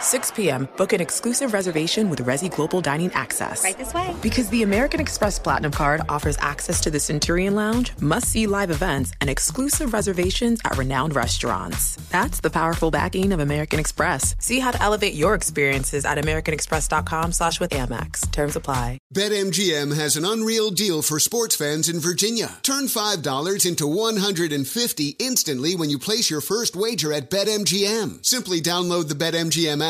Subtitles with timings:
[0.00, 3.62] 6 p.m., book an exclusive reservation with Resi Global Dining Access.
[3.62, 4.14] Right this way.
[4.22, 8.70] Because the American Express Platinum Card offers access to the Centurion Lounge, must see live
[8.70, 11.96] events, and exclusive reservations at renowned restaurants.
[12.08, 14.34] That's the powerful backing of American Express.
[14.38, 18.30] See how to elevate your experiences at AmericanExpress.com slash with Amex.
[18.32, 18.98] Terms apply.
[19.14, 22.58] BetMGM has an unreal deal for sports fans in Virginia.
[22.62, 28.24] Turn $5 into 150 instantly when you place your first wager at BetMGM.
[28.24, 29.89] Simply download the BetMGM app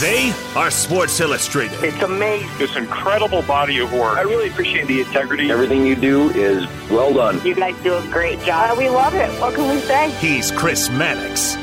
[0.00, 1.82] They are Sports Illustrated.
[1.84, 2.48] It's amazing.
[2.58, 4.18] This incredible body of work.
[4.18, 5.52] I really appreciate the integrity.
[5.52, 7.40] Everything you do is well done.
[7.46, 8.76] You guys do a great job.
[8.76, 9.30] We love it.
[9.40, 10.10] What can we say?
[10.12, 11.54] He's Chris Mannix.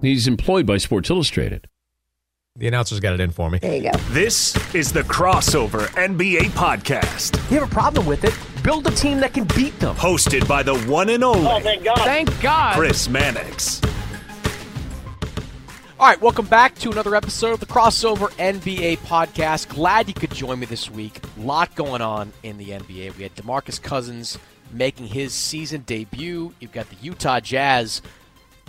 [0.00, 1.68] He's employed by Sports Illustrated.
[2.56, 3.58] The announcers got it in for me.
[3.58, 3.98] There you go.
[4.08, 7.36] This is the Crossover NBA Podcast.
[7.50, 8.34] You have a problem with it?
[8.64, 9.94] Build a team that can beat them.
[9.94, 11.46] Hosted by the one and only.
[11.46, 11.98] Oh, thank God.
[11.98, 12.76] Thank God.
[12.76, 13.80] Chris Mannix.
[16.00, 19.68] All right, welcome back to another episode of the Crossover NBA Podcast.
[19.68, 21.18] Glad you could join me this week.
[21.36, 23.16] A lot going on in the NBA.
[23.16, 24.38] We had DeMarcus Cousins
[24.70, 26.54] making his season debut.
[26.60, 28.00] You've got the Utah Jazz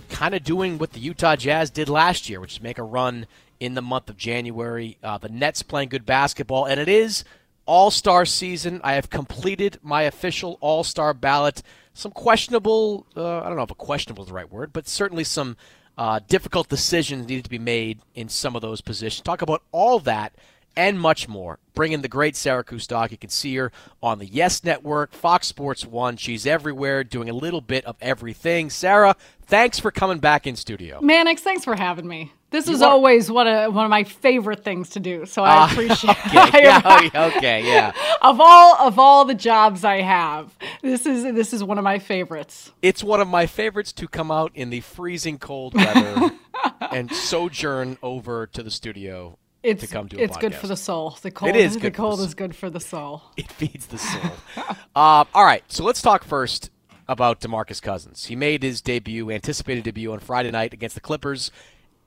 [0.10, 3.28] kind of doing what the Utah Jazz did last year, which is make a run
[3.60, 4.98] in the month of January.
[5.04, 7.26] Uh, the Nets playing good basketball, and it is
[7.68, 8.82] All Star season.
[8.84, 11.62] I have completed my official All Star ballot.
[11.94, 15.24] Some questionable, uh, I don't know if a questionable is the right word, but certainly
[15.24, 15.58] some
[16.00, 19.22] uh, difficult decisions needed to be made in some of those positions.
[19.22, 20.34] Talk about all that
[20.78, 21.60] and much more.
[21.74, 23.12] Bring in the great Sarah Kustok.
[23.12, 23.70] You can see her
[24.02, 26.16] on the Yes Network, Fox Sports One.
[26.16, 28.70] She's everywhere, doing a little bit of everything.
[28.70, 31.02] Sarah, thanks for coming back in studio.
[31.02, 32.32] Mannix, thanks for having me.
[32.52, 35.44] This You is are- always one of one of my favorite things to do, so
[35.44, 36.18] I Ah, appreciate.
[36.48, 37.92] okay, yeah, yeah, okay, yeah.
[38.22, 42.00] of all of all the jobs I have, this is this is one of my
[42.00, 42.72] favorites.
[42.82, 46.32] It's one of my favorites to come out in the freezing cold weather
[46.92, 50.76] and sojourn over to the studio It's to come do a it's good for the
[50.78, 51.18] soul.
[51.22, 53.22] The cold It is the good the cold s- is good for the soul.
[53.38, 54.32] It feeds the soul.
[54.96, 56.72] um, all right, so let's talk first
[57.08, 58.26] about DeMarcus Cousins.
[58.26, 61.52] He made his debut, anticipated debut on Friday night against the Clippers,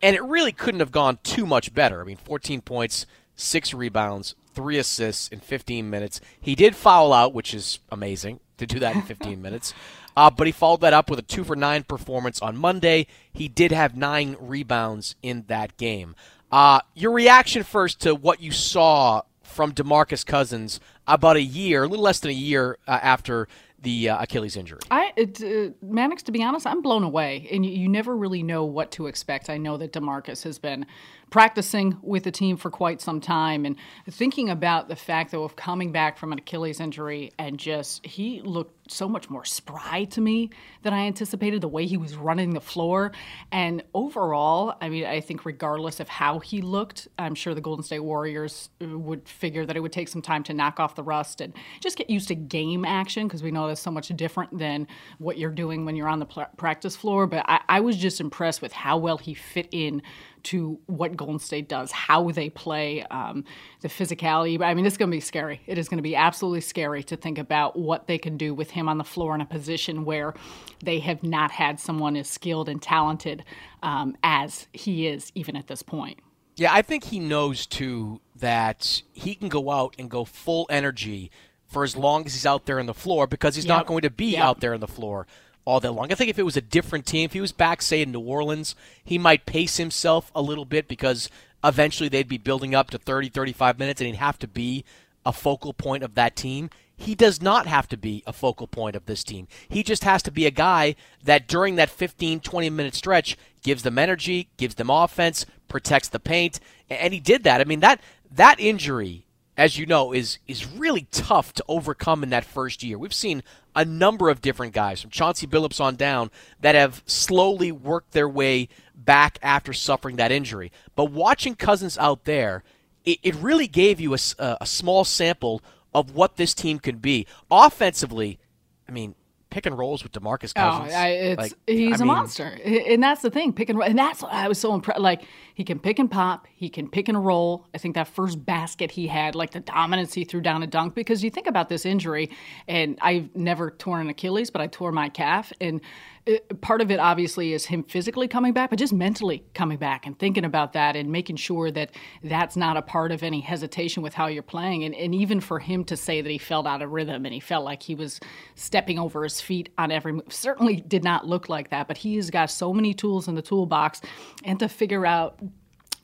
[0.02, 2.00] and it really couldn't have gone too much better.
[2.00, 3.06] I mean, 14 points,
[3.36, 6.20] six rebounds, three assists in 15 minutes.
[6.40, 9.72] He did foul out, which is amazing to do that in 15 minutes.
[10.16, 13.06] Uh, but he followed that up with a two for nine performance on Monday.
[13.32, 16.14] He did have nine rebounds in that game.
[16.50, 21.88] Uh, your reaction first to what you saw from DeMarcus Cousins about a year, a
[21.88, 23.48] little less than a year uh, after
[23.82, 24.80] the uh, Achilles injury.
[24.90, 28.42] I it, uh, Mannix, to be honest, I'm blown away, and you, you, never really
[28.42, 29.50] know what to expect.
[29.50, 30.86] I know that Demarcus has been
[31.32, 33.76] practicing with the team for quite some time, and
[34.08, 38.42] thinking about the fact though of coming back from an Achilles injury and just he
[38.42, 40.50] looked so much more spry to me
[40.82, 41.62] than I anticipated.
[41.62, 43.12] The way he was running the floor,
[43.50, 47.82] and overall, I mean, I think regardless of how he looked, I'm sure the Golden
[47.82, 51.02] State Warriors uh, would figure that it would take some time to knock off the
[51.02, 54.58] rust and just get used to game action because we know that's so much different
[54.58, 54.86] than
[55.18, 57.26] what you're doing when you're on the pl- practice floor.
[57.26, 60.02] But I, I was just impressed with how well he fit in
[60.44, 63.44] to what Golden State does, how they play, um,
[63.80, 64.60] the physicality.
[64.60, 65.60] I mean, it's going to be scary.
[65.66, 68.70] It is going to be absolutely scary to think about what they can do with
[68.70, 70.34] him on the floor in a position where
[70.82, 73.44] they have not had someone as skilled and talented
[73.82, 76.18] um, as he is, even at this point.
[76.56, 81.30] Yeah, I think he knows too that he can go out and go full energy
[81.66, 83.78] for as long as he's out there on the floor because he's yep.
[83.78, 84.42] not going to be yep.
[84.42, 85.26] out there on the floor
[85.64, 86.10] all that long.
[86.10, 88.20] I think if it was a different team, if he was back, say, in New
[88.20, 88.74] Orleans,
[89.04, 91.28] he might pace himself a little bit because
[91.64, 94.84] eventually they'd be building up to 30, 35 minutes and he'd have to be
[95.24, 96.70] a focal point of that team.
[96.96, 99.48] He does not have to be a focal point of this team.
[99.68, 100.94] He just has to be a guy
[101.24, 106.20] that during that 15, 20 minute stretch gives them energy, gives them offense, protects the
[106.20, 106.60] paint,
[106.90, 107.60] and he did that.
[107.60, 108.00] I mean that
[108.30, 109.26] that injury
[109.62, 112.98] as you know, is is really tough to overcome in that first year.
[112.98, 113.44] We've seen
[113.76, 116.32] a number of different guys from Chauncey Billups on down
[116.62, 120.72] that have slowly worked their way back after suffering that injury.
[120.96, 122.64] But watching Cousins out there,
[123.04, 124.18] it, it really gave you a,
[124.60, 125.62] a small sample
[125.94, 128.40] of what this team can be offensively.
[128.88, 129.14] I mean,
[129.52, 130.92] pick and rolls with Demarcus Cousins.
[130.92, 133.52] Oh, I, it's, like, he's I a mean, monster, and that's the thing.
[133.52, 134.98] Pick and roll, and that's why I was so impressed.
[134.98, 137.66] Like he can pick and pop, he can pick and roll.
[137.74, 140.94] I think that first basket he had, like the dominance he threw down a dunk.
[140.94, 142.30] Because you think about this injury,
[142.66, 145.82] and I've never torn an Achilles, but I tore my calf, and
[146.24, 150.06] it, part of it obviously is him physically coming back, but just mentally coming back
[150.06, 151.90] and thinking about that and making sure that
[152.22, 154.84] that's not a part of any hesitation with how you're playing.
[154.84, 157.40] And, and even for him to say that he felt out of rhythm and he
[157.40, 158.20] felt like he was
[158.54, 161.88] stepping over his feet on every move certainly did not look like that.
[161.88, 164.00] But he has got so many tools in the toolbox,
[164.44, 165.40] and to figure out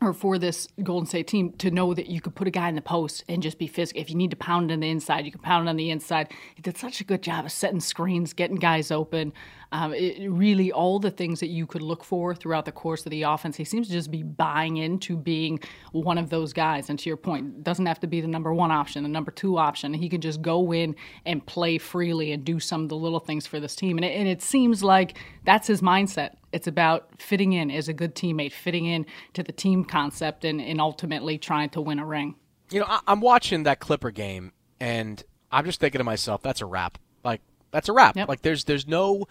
[0.00, 2.76] or for this Golden State team to know that you could put a guy in
[2.76, 4.00] the post and just be physical.
[4.00, 6.32] If you need to pound on the inside, you can pound on the inside.
[6.54, 9.32] He did such a good job of setting screens, getting guys open.
[9.72, 13.10] Um, it, really, all the things that you could look for throughout the course of
[13.10, 13.56] the offense.
[13.56, 15.58] He seems to just be buying into being
[15.92, 16.88] one of those guys.
[16.88, 19.58] And to your point, doesn't have to be the number one option, the number two
[19.58, 19.92] option.
[19.92, 20.94] He can just go in
[21.26, 23.98] and play freely and do some of the little things for this team.
[23.98, 26.36] And it, and it seems like that's his mindset.
[26.52, 30.60] It's about fitting in as a good teammate, fitting in to the team concept, and,
[30.60, 32.36] and ultimately trying to win a ring.
[32.70, 36.60] You know, I, I'm watching that Clipper game, and I'm just thinking to myself, that's
[36.60, 36.98] a wrap.
[37.24, 37.40] Like,
[37.70, 38.16] that's a wrap.
[38.16, 38.28] Yep.
[38.28, 39.26] Like, there's there's no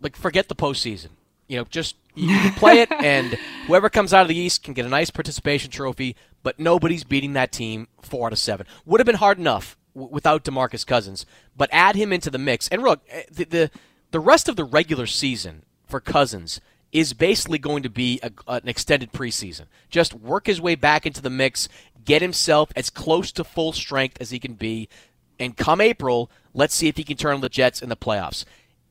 [0.00, 1.10] like forget the postseason.
[1.48, 4.74] You know, just you can play it, and whoever comes out of the East can
[4.74, 6.16] get a nice participation trophy.
[6.42, 8.66] But nobody's beating that team four out of seven.
[8.86, 11.26] Would have been hard enough w- without Demarcus Cousins,
[11.56, 12.66] but add him into the mix.
[12.68, 13.70] And look, eh, the, the
[14.10, 16.60] the rest of the regular season for Cousins
[16.92, 19.66] is basically going to be a, an extended preseason.
[19.90, 21.68] Just work his way back into the mix,
[22.04, 24.88] get himself as close to full strength as he can be,
[25.38, 28.44] and come April, let's see if he can turn on the Jets in the playoffs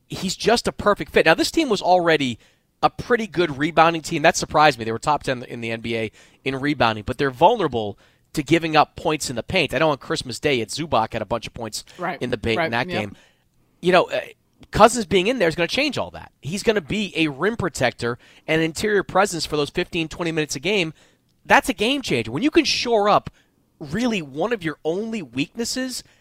[0.09, 1.25] he's just a perfect fit.
[1.25, 2.39] Now, this team was already
[2.81, 4.23] a pretty good rebounding team.
[4.23, 4.85] That surprised me.
[4.85, 6.11] They were top 10 in the NBA
[6.43, 7.97] in rebounding, but they're vulnerable
[8.33, 9.73] to giving up points in the paint.
[9.73, 12.21] I know on Christmas Day, at Zubac had a bunch of points right.
[12.21, 12.65] in the paint right.
[12.65, 13.01] in that yep.
[13.01, 13.15] game.
[13.81, 14.21] You know, uh,
[14.71, 16.31] Cousins being in there is going to change all that.
[16.41, 18.17] He's going to be a rim protector
[18.47, 20.93] and interior presence for those 15, 20 minutes a game.
[21.45, 22.31] That's a game changer.
[22.31, 23.29] When you can shore up
[23.79, 26.03] really one of your only weaknesses–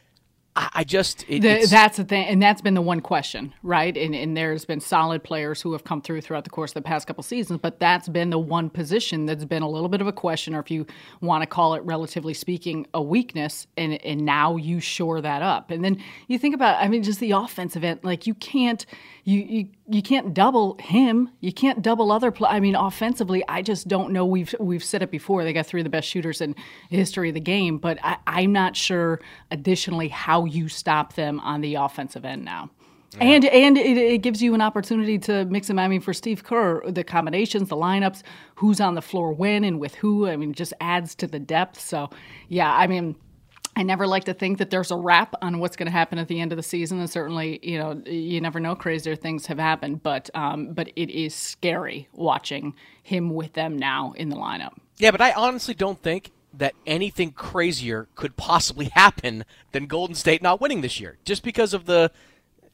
[0.72, 3.96] I just it, the, that's the thing, and that's been the one question, right?
[3.96, 6.82] And, and there's been solid players who have come through throughout the course of the
[6.82, 10.06] past couple seasons, but that's been the one position that's been a little bit of
[10.06, 10.86] a question, or if you
[11.20, 13.66] want to call it, relatively speaking, a weakness.
[13.76, 17.20] And and now you shore that up, and then you think about, I mean, just
[17.20, 18.84] the offensive end, like you can't
[19.28, 21.28] you you you can't double him.
[21.40, 22.30] You can't double other.
[22.30, 24.24] Pl- I mean, offensively, I just don't know.
[24.24, 25.44] We've we've said it before.
[25.44, 26.54] They got three of the best shooters in
[26.88, 29.20] history of the game, but I, I'm not sure.
[29.50, 32.70] Additionally, how you stop them on the offensive end now.
[33.16, 33.24] Yeah.
[33.24, 35.78] And and it, it, gives you an opportunity to mix them.
[35.78, 38.22] I mean, for Steve Kerr, the combinations, the lineups,
[38.54, 40.26] who's on the floor when and with who.
[40.26, 41.78] I mean, just adds to the depth.
[41.78, 42.08] So,
[42.48, 43.14] yeah, I mean,
[43.78, 46.26] I never like to think that there's a wrap on what's going to happen at
[46.26, 48.74] the end of the season, and certainly, you know, you never know.
[48.74, 54.14] Crazier things have happened, but um, but it is scary watching him with them now
[54.16, 54.72] in the lineup.
[54.96, 60.42] Yeah, but I honestly don't think that anything crazier could possibly happen than Golden State
[60.42, 62.10] not winning this year, just because of the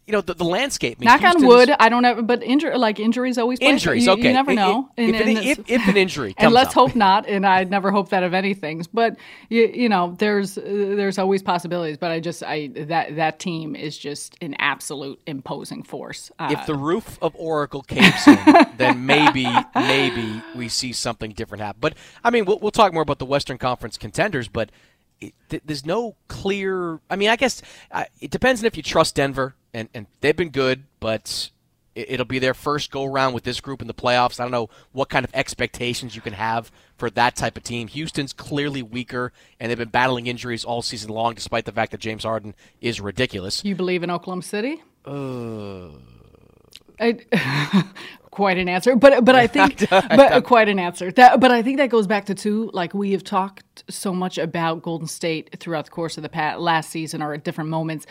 [0.06, 0.98] you know the, the landscape.
[0.98, 1.70] I mean, Knock Houston's, on wood.
[1.78, 3.58] I don't ever, but injury like injuries always.
[3.60, 4.28] Injuries, you, okay.
[4.28, 4.90] You never know.
[4.96, 6.74] If, and, and if, if, an injury, and let's up.
[6.74, 7.26] hope not.
[7.26, 8.84] And I never hope that of anything.
[8.92, 9.16] But
[9.48, 11.96] you, you know, there's uh, there's always possibilities.
[11.96, 16.30] But I just I that that team is just an absolute imposing force.
[16.38, 18.38] Uh, if the roof of Oracle caves in,
[18.76, 21.80] then maybe maybe we see something different happen.
[21.80, 24.70] But I mean, we'll, we'll talk more about the Western Conference contenders, but.
[25.20, 27.00] It, there's no clear.
[27.08, 30.36] I mean, I guess uh, it depends on if you trust Denver and, and they've
[30.36, 31.50] been good, but
[31.94, 34.40] it'll be their first go around with this group in the playoffs.
[34.40, 37.88] I don't know what kind of expectations you can have for that type of team.
[37.88, 42.00] Houston's clearly weaker, and they've been battling injuries all season long, despite the fact that
[42.00, 43.64] James Harden is ridiculous.
[43.64, 44.82] You believe in Oklahoma City?
[45.04, 45.88] Uh,
[47.00, 47.18] I,
[48.34, 51.10] quite an answer, but but I think but quite an answer.
[51.12, 52.70] That but I think that goes back to two.
[52.74, 56.58] Like we have talked so much about Golden State throughout the course of the past,
[56.58, 58.06] last season, or at different moments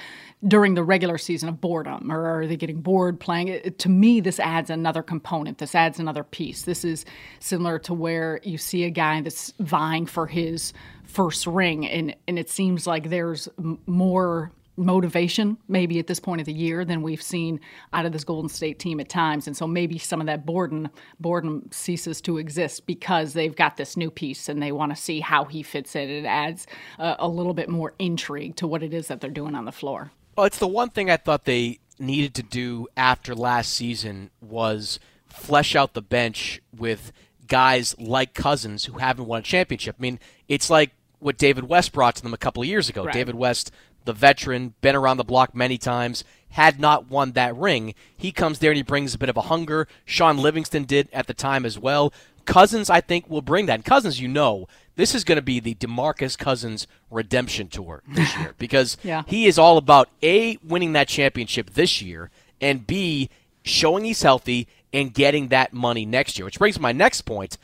[0.47, 3.49] during the regular season of boredom, or are they getting bored playing?
[3.49, 5.57] It, to me, this adds another component.
[5.57, 6.63] This adds another piece.
[6.63, 7.05] This is
[7.39, 12.39] similar to where you see a guy that's vying for his first ring, and and
[12.39, 13.49] it seems like there's
[13.85, 17.59] more motivation maybe at this point of the year than we've seen
[17.91, 19.47] out of this Golden State team at times.
[19.47, 20.89] And so maybe some of that boredom
[21.19, 25.19] boredom ceases to exist because they've got this new piece and they want to see
[25.19, 26.09] how he fits in.
[26.09, 26.65] It adds
[26.97, 29.71] a, a little bit more intrigue to what it is that they're doing on the
[29.71, 30.11] floor.
[30.35, 34.99] Well, it's the one thing I thought they needed to do after last season was
[35.27, 37.11] flesh out the bench with
[37.47, 39.95] guys like Cousins who haven't won a championship.
[39.99, 43.05] I mean, it's like what David West brought to them a couple of years ago.
[43.05, 43.13] Right.
[43.13, 43.71] David West
[44.05, 47.95] the veteran, been around the block many times, had not won that ring.
[48.15, 49.87] He comes there and he brings a bit of a hunger.
[50.05, 52.13] Shaun Livingston did at the time as well.
[52.45, 53.75] Cousins, I think, will bring that.
[53.75, 58.37] And Cousins, you know, this is going to be the DeMarcus Cousins redemption tour this
[58.37, 59.23] year because yeah.
[59.27, 62.29] he is all about A, winning that championship this year,
[62.61, 63.29] and B,
[63.63, 66.45] showing he's healthy and getting that money next year.
[66.45, 67.57] Which brings my next point.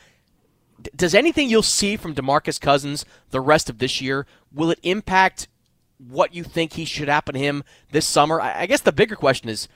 [0.96, 5.48] Does anything you'll see from DeMarcus Cousins the rest of this year will it impact
[6.00, 8.42] what you think he should happen to him this summer.
[8.42, 9.68] I guess the bigger question is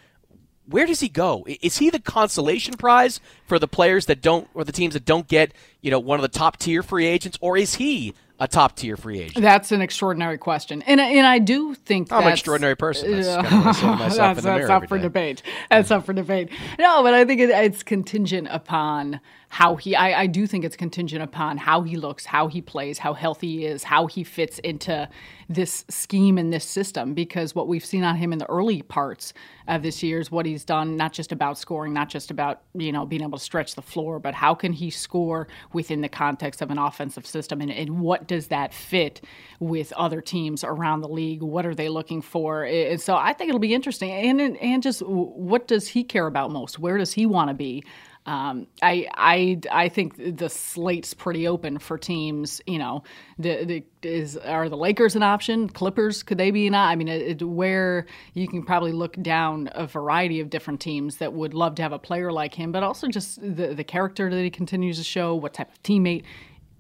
[0.66, 1.46] where does he go?
[1.62, 5.28] Is he the consolation prize for the players that don't or the teams that don't
[5.28, 8.76] get, you know, one of the top tier free agents or is he a top
[8.76, 9.42] tier free agent?
[9.42, 13.12] That's an extraordinary question, and and I do think I'm an extraordinary person.
[13.12, 13.42] That's, uh,
[13.98, 15.44] that's, that's up for debate.
[15.70, 16.50] That's up for debate.
[16.80, 19.20] No, but I think it, it's contingent upon
[19.54, 22.98] how he I, I do think it's contingent upon how he looks, how he plays,
[22.98, 25.08] how healthy he is, how he fits into
[25.48, 29.32] this scheme and this system because what we've seen on him in the early parts
[29.68, 32.92] of this year is what he's done not just about scoring, not just about, you
[32.92, 36.64] know, being able to stretch the floor, but how can he score within the context
[36.64, 39.22] of an offensive system and, and what does that fit
[39.60, 41.44] with other teams around the league?
[41.44, 42.64] What are they looking for?
[42.64, 44.10] And so I think it'll be interesting.
[44.10, 46.80] And and just what does he care about most?
[46.80, 47.84] Where does he want to be?
[48.26, 52.62] Um, I I I think the slate's pretty open for teams.
[52.66, 53.04] You know,
[53.38, 55.68] the, the is are the Lakers an option?
[55.68, 56.76] Clippers could they be an?
[56.76, 61.18] I mean, it, it, where you can probably look down a variety of different teams
[61.18, 64.30] that would love to have a player like him, but also just the the character
[64.30, 66.24] that he continues to show, what type of teammate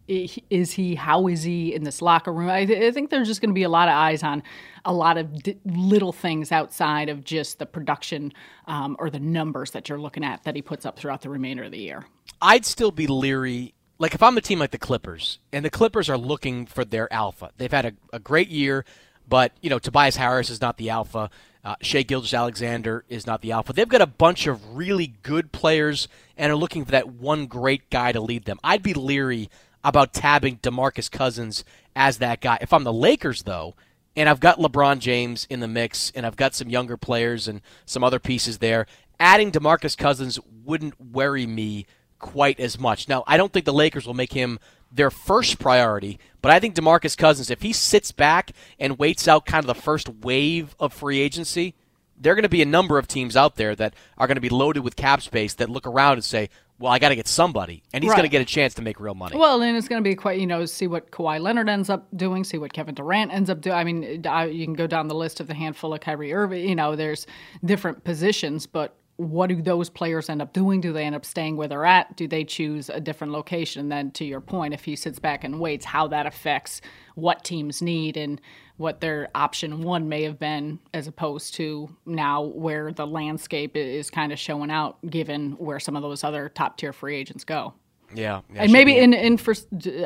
[0.07, 0.95] is he?
[0.95, 2.50] How is he in this locker room?
[2.50, 4.43] I, th- I think there's just going to be a lot of eyes on
[4.86, 8.33] a lot of d- little things outside of just the production
[8.67, 11.63] um, or the numbers that you're looking at that he puts up throughout the remainder
[11.63, 12.05] of the year.
[12.41, 13.74] I'd still be leery.
[13.98, 17.12] Like if I'm a team like the Clippers, and the Clippers are looking for their
[17.13, 17.51] alpha.
[17.57, 18.83] They've had a, a great year,
[19.27, 21.29] but you know Tobias Harris is not the alpha.
[21.65, 23.72] Uh, Shai Gilgeous-Alexander is not the alpha.
[23.72, 27.89] They've got a bunch of really good players and are looking for that one great
[27.89, 28.60] guy to lead them.
[28.65, 29.50] I'd be leery
[29.83, 31.63] about tabbing DeMarcus Cousins
[31.95, 32.57] as that guy.
[32.61, 33.75] If I'm the Lakers, though,
[34.15, 37.61] and I've got LeBron James in the mix, and I've got some younger players and
[37.85, 38.85] some other pieces there,
[39.19, 41.85] adding DeMarcus Cousins wouldn't worry me
[42.19, 43.09] quite as much.
[43.09, 44.59] Now, I don't think the Lakers will make him
[44.91, 49.45] their first priority, but I think DeMarcus Cousins, if he sits back and waits out
[49.45, 51.73] kind of the first wave of free agency,
[52.15, 54.41] there are going to be a number of teams out there that are going to
[54.41, 56.49] be loaded with cap space that look around and say,
[56.83, 58.17] well, I got to get somebody, and he's right.
[58.17, 59.37] going to get a chance to make real money.
[59.37, 62.05] Well, and it's going to be quite, you know, see what Kawhi Leonard ends up
[62.17, 63.77] doing, see what Kevin Durant ends up doing.
[63.77, 66.67] I mean, you can go down the list of the handful of Kyrie Irving.
[66.67, 67.25] You know, there's
[67.63, 70.81] different positions, but what do those players end up doing?
[70.81, 72.17] Do they end up staying where they're at?
[72.17, 73.79] Do they choose a different location?
[73.79, 76.81] And then, to your point, if he sits back and waits, how that affects
[77.15, 78.41] what teams need and
[78.77, 84.10] what their option one may have been, as opposed to now where the landscape is
[84.10, 87.74] kind of showing out, given where some of those other top tier free agents go.
[88.15, 89.56] Yeah, yeah and maybe in in for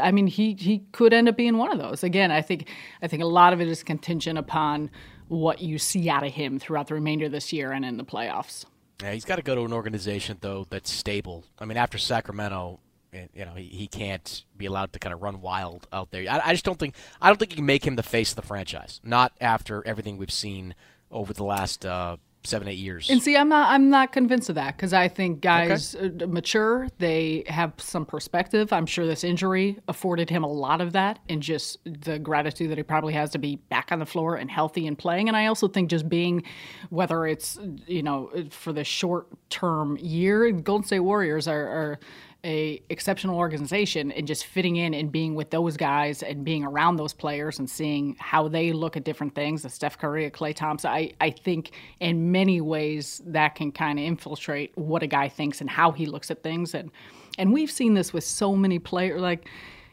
[0.01, 2.03] I mean he he could end up being one of those.
[2.03, 2.69] Again, I think
[3.01, 4.89] I think a lot of it is contingent upon
[5.27, 8.05] what you see out of him throughout the remainder of this year and in the
[8.05, 8.65] playoffs.
[9.01, 11.43] Yeah, he's got to go to an organization though that's stable.
[11.59, 12.79] I mean, after Sacramento,
[13.17, 16.29] eh, you know, he, he can't be allowed to kind of run wild out there.
[16.29, 18.35] I, I just don't think I don't think you can make him the face of
[18.35, 18.99] the franchise.
[19.03, 20.75] Not after everything we've seen
[21.11, 23.09] over the last uh, seven eight years.
[23.09, 26.23] And see, I'm not I'm not convinced of that because I think guys okay.
[26.23, 26.87] Uh, mature.
[26.97, 28.73] They have some perspective.
[28.73, 32.77] I'm sure this injury afforded him a lot of that, and just the gratitude that
[32.77, 35.27] he probably has to be back on the floor and healthy and playing.
[35.27, 36.43] And I also think just being,
[36.89, 41.99] whether it's you know for the short term year, Golden State Warriors are, are
[42.43, 46.95] a exceptional organization and just fitting in and being with those guys and being around
[46.95, 50.91] those players and seeing how they look at different things, the Steph Curry, Klay Thompson,
[50.91, 55.61] I, I think in many ways that can kind of infiltrate what a guy thinks
[55.61, 56.73] and how he looks at things.
[56.73, 56.91] And
[57.37, 59.47] and we've seen this with so many players like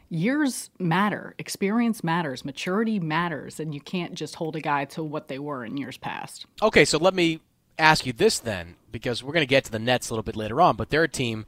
[0.09, 5.27] years matter, experience matters, maturity matters, and you can't just hold a guy to what
[5.27, 6.45] they were in years past.
[6.61, 7.41] Okay, so let me
[7.77, 10.35] ask you this then, because we're going to get to the Nets a little bit
[10.35, 11.45] later on, but they're a team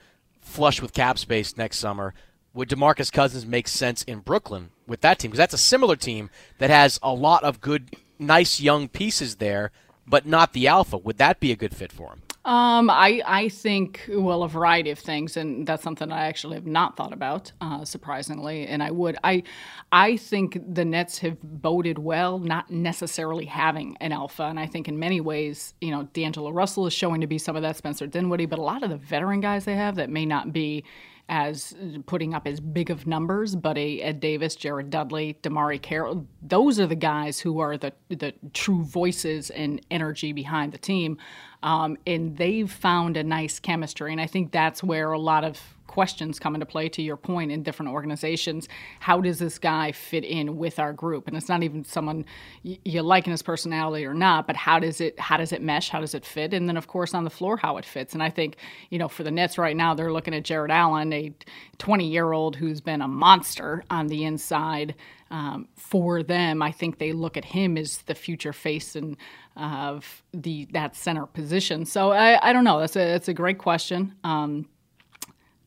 [0.47, 2.13] flush with cap space next summer.
[2.53, 5.29] Would DeMarcus Cousins make sense in Brooklyn with that team?
[5.29, 9.71] Because that's a similar team that has a lot of good, nice young pieces there,
[10.07, 10.97] but not the alpha.
[10.97, 12.21] Would that be a good fit for him?
[12.47, 16.65] Um, I I think well a variety of things, and that's something I actually have
[16.65, 18.65] not thought about, uh, surprisingly.
[18.65, 19.43] And I would I
[19.91, 24.87] I think the Nets have voted well, not necessarily having an alpha, and I think
[24.87, 28.07] in many ways, you know, D'Angelo Russell is showing to be some of that Spencer
[28.07, 30.85] Dinwiddie, but a lot of the veteran guys they have that may not be
[31.29, 31.75] as
[32.05, 36.79] putting up as big of numbers, but a Ed Davis, Jared Dudley, DeMarre Carroll, those
[36.79, 41.17] are the guys who are the the true voices and energy behind the team.
[41.63, 44.11] Um, and they've found a nice chemistry.
[44.11, 45.61] And I think that's where a lot of
[45.97, 48.69] questions come into play to your point in different organizations.
[48.99, 51.27] How does this guy fit in with our group?
[51.27, 52.23] And it's not even someone
[52.61, 55.89] you like in his personality or not, but how does it how does it mesh?
[55.89, 56.53] How does it fit?
[56.53, 58.13] And then of course on the floor how it fits.
[58.13, 58.57] And I think,
[58.91, 61.33] you know, for the Nets right now, they're looking at Jarrett Allen, a
[61.79, 64.93] 20 year old who's been a monster on the inside.
[65.31, 69.17] Um, for them, I think they look at him as the future face and
[69.55, 71.85] of the that center position.
[71.85, 72.79] So I, I don't know.
[72.79, 74.13] That's a that's a great question.
[74.23, 74.67] Um,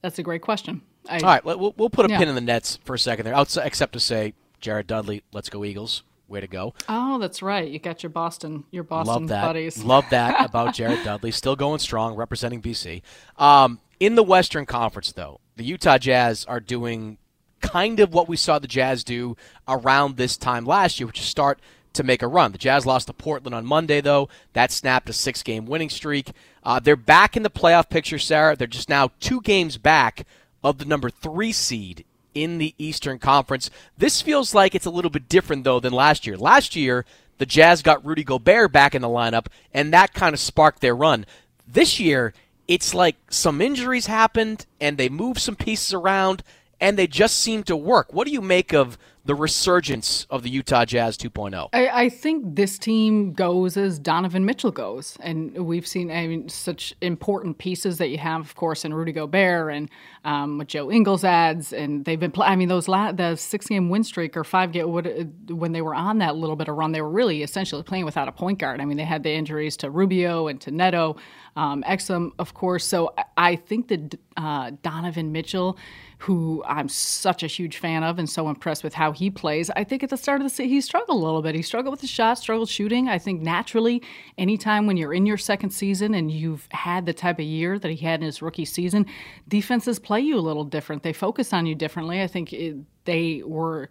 [0.02, 0.82] that's a great question.
[1.08, 2.18] I, All right, we'll, we'll put a yeah.
[2.18, 5.48] pin in the Nets for a second there, outside, except to say, Jared Dudley, let's
[5.48, 6.02] go Eagles.
[6.28, 6.74] Way to go.
[6.88, 7.68] Oh, that's right.
[7.68, 9.42] You got your Boston, your Boston Love that.
[9.42, 9.82] buddies.
[9.82, 11.32] Love that about Jared Dudley.
[11.32, 13.02] Still going strong, representing BC.
[13.36, 17.18] Um, in the Western Conference, though, the Utah Jazz are doing
[17.60, 21.26] kind of what we saw the Jazz do around this time last year, which is
[21.26, 21.58] start
[21.94, 22.52] to make a run.
[22.52, 24.28] The Jazz lost to Portland on Monday, though.
[24.52, 26.30] That snapped a six game winning streak.
[26.62, 28.56] Uh, they're back in the playoff picture, Sarah.
[28.56, 30.26] They're just now two games back
[30.62, 33.70] of the number three seed in the Eastern Conference.
[33.96, 36.36] This feels like it's a little bit different, though, than last year.
[36.36, 37.04] Last year,
[37.38, 40.94] the Jazz got Rudy Gobert back in the lineup, and that kind of sparked their
[40.94, 41.24] run.
[41.66, 42.34] This year,
[42.68, 46.42] it's like some injuries happened, and they moved some pieces around,
[46.80, 48.12] and they just seem to work.
[48.12, 51.68] What do you make of the resurgence of the Utah Jazz 2.0?
[51.72, 55.16] I, I, think this team goes as Donovan Mitchell goes.
[55.20, 59.12] And we've seen I mean, such important pieces that you have, of course, in Rudy
[59.12, 59.90] Gobert and
[60.24, 61.72] um, what Joe Ingles adds.
[61.72, 64.90] And they've been, I mean, those la- the six game win streak or five game,
[64.90, 68.28] when they were on that little bit of run, they were really essentially playing without
[68.28, 68.80] a point guard.
[68.80, 71.16] I mean, they had the injuries to Rubio and to Neto,
[71.56, 72.86] um, Exum, of course.
[72.86, 75.76] So I think that uh, Donovan Mitchell
[76.20, 79.70] who I'm such a huge fan of and so impressed with how he plays.
[79.70, 81.54] I think at the start of the season, he struggled a little bit.
[81.54, 83.08] He struggled with the shot, struggled shooting.
[83.08, 84.02] I think naturally,
[84.36, 87.90] anytime when you're in your second season and you've had the type of year that
[87.90, 89.06] he had in his rookie season,
[89.48, 91.02] defenses play you a little different.
[91.02, 92.20] They focus on you differently.
[92.20, 93.88] I think it, they were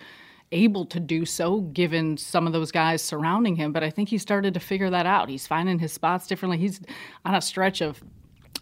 [0.52, 3.72] able to do so given some of those guys surrounding him.
[3.72, 5.30] But I think he started to figure that out.
[5.30, 6.60] He's finding his spots differently.
[6.60, 6.80] He's
[7.26, 8.04] on a stretch of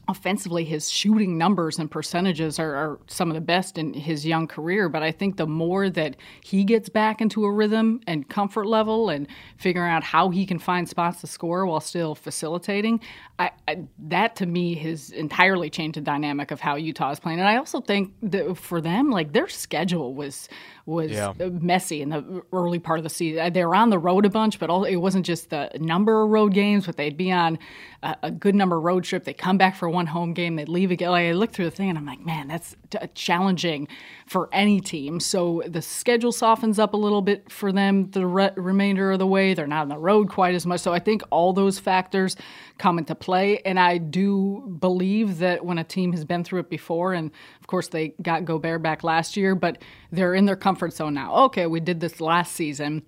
[0.10, 4.48] offensively, his shooting numbers and percentages are, are, some of the best in his young
[4.48, 4.88] career.
[4.90, 9.10] But I think the more that he gets back into a rhythm and comfort level
[9.10, 13.02] and figuring out how he can find spots to score while still facilitating,
[13.40, 17.40] I, I, that to me has entirely changed the dynamic of how Utah is playing.
[17.40, 20.48] And I also think that for them, like their schedule was
[20.88, 21.34] was yeah.
[21.38, 23.52] messy in the early part of the season.
[23.52, 26.30] They were on the road a bunch, but all, it wasn't just the number of
[26.30, 27.60] road games, but they'd be on
[28.02, 29.26] a, a good number of road trip.
[29.26, 31.12] They come back for one home game, they'd leave again.
[31.12, 33.88] Like, I look through the thing and I'm like, man, that's t- challenging
[34.26, 35.20] for any team.
[35.20, 39.28] So the schedule softens up a little bit for them the re- remainder of the
[39.28, 39.54] way.
[39.54, 40.82] They're not on the road quite as much.
[40.82, 42.36] So I think all those factors
[42.78, 43.60] come into play.
[43.60, 47.68] And I do believe that when a team has been through it before, and of
[47.68, 51.36] course they got Gobert back last year, but they're in their comfort zone now.
[51.46, 53.04] Okay, we did this last season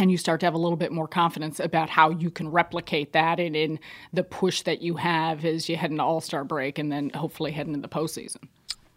[0.00, 3.12] and you start to have a little bit more confidence about how you can replicate
[3.12, 3.78] that and in
[4.12, 7.52] the push that you have as you head into All Star break and then hopefully
[7.52, 8.48] head into the postseason.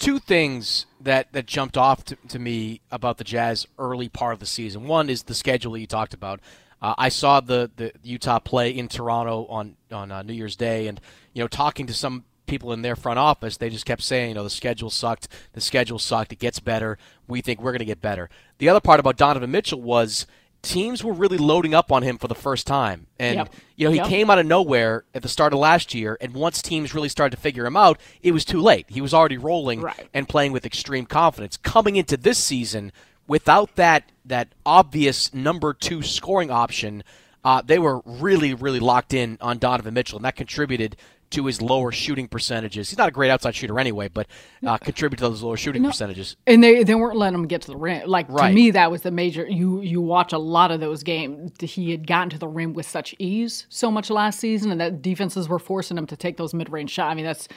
[0.04, 4.42] Two things that, that jumped off to, to me about the Jazz early part of
[4.42, 4.86] the season.
[4.86, 6.42] One is the schedule that you talked about.
[6.82, 10.88] Uh, I saw the, the Utah play in Toronto on on uh, New Year's Day,
[10.88, 11.00] and
[11.32, 14.36] you know, talking to some people in their front office, they just kept saying, you
[14.36, 16.34] know, the schedule sucked, the schedule sucked.
[16.34, 16.98] It gets better.
[17.26, 18.30] We think we're going to get better.
[18.58, 20.28] The other part about Donovan Mitchell was
[20.64, 23.06] teams were really loading up on him for the first time.
[23.20, 23.54] And, yep.
[23.76, 24.08] you know, he yep.
[24.08, 27.36] came out of nowhere at the start of last year, and once teams really started
[27.36, 28.86] to figure him out, it was too late.
[28.90, 30.10] He was already rolling right.
[30.14, 31.58] and playing with extreme confidence.
[31.58, 32.92] Coming into this season,
[33.28, 37.04] without that, that obvious number two scoring option,
[37.44, 40.96] uh, they were really, really locked in on Donovan Mitchell, and that contributed
[41.34, 42.90] to his lower shooting percentages.
[42.90, 44.28] He's not a great outside shooter anyway, but
[44.66, 46.36] uh, contribute to those lower shooting no, percentages.
[46.48, 48.08] And they they weren't letting him get to the rim.
[48.08, 48.50] Like right.
[48.50, 49.48] to me, that was the major.
[49.48, 51.52] You you watch a lot of those games.
[51.60, 55.02] He had gotten to the rim with such ease so much last season, and that
[55.02, 57.12] defenses were forcing him to take those mid range shots.
[57.12, 57.48] I mean, that's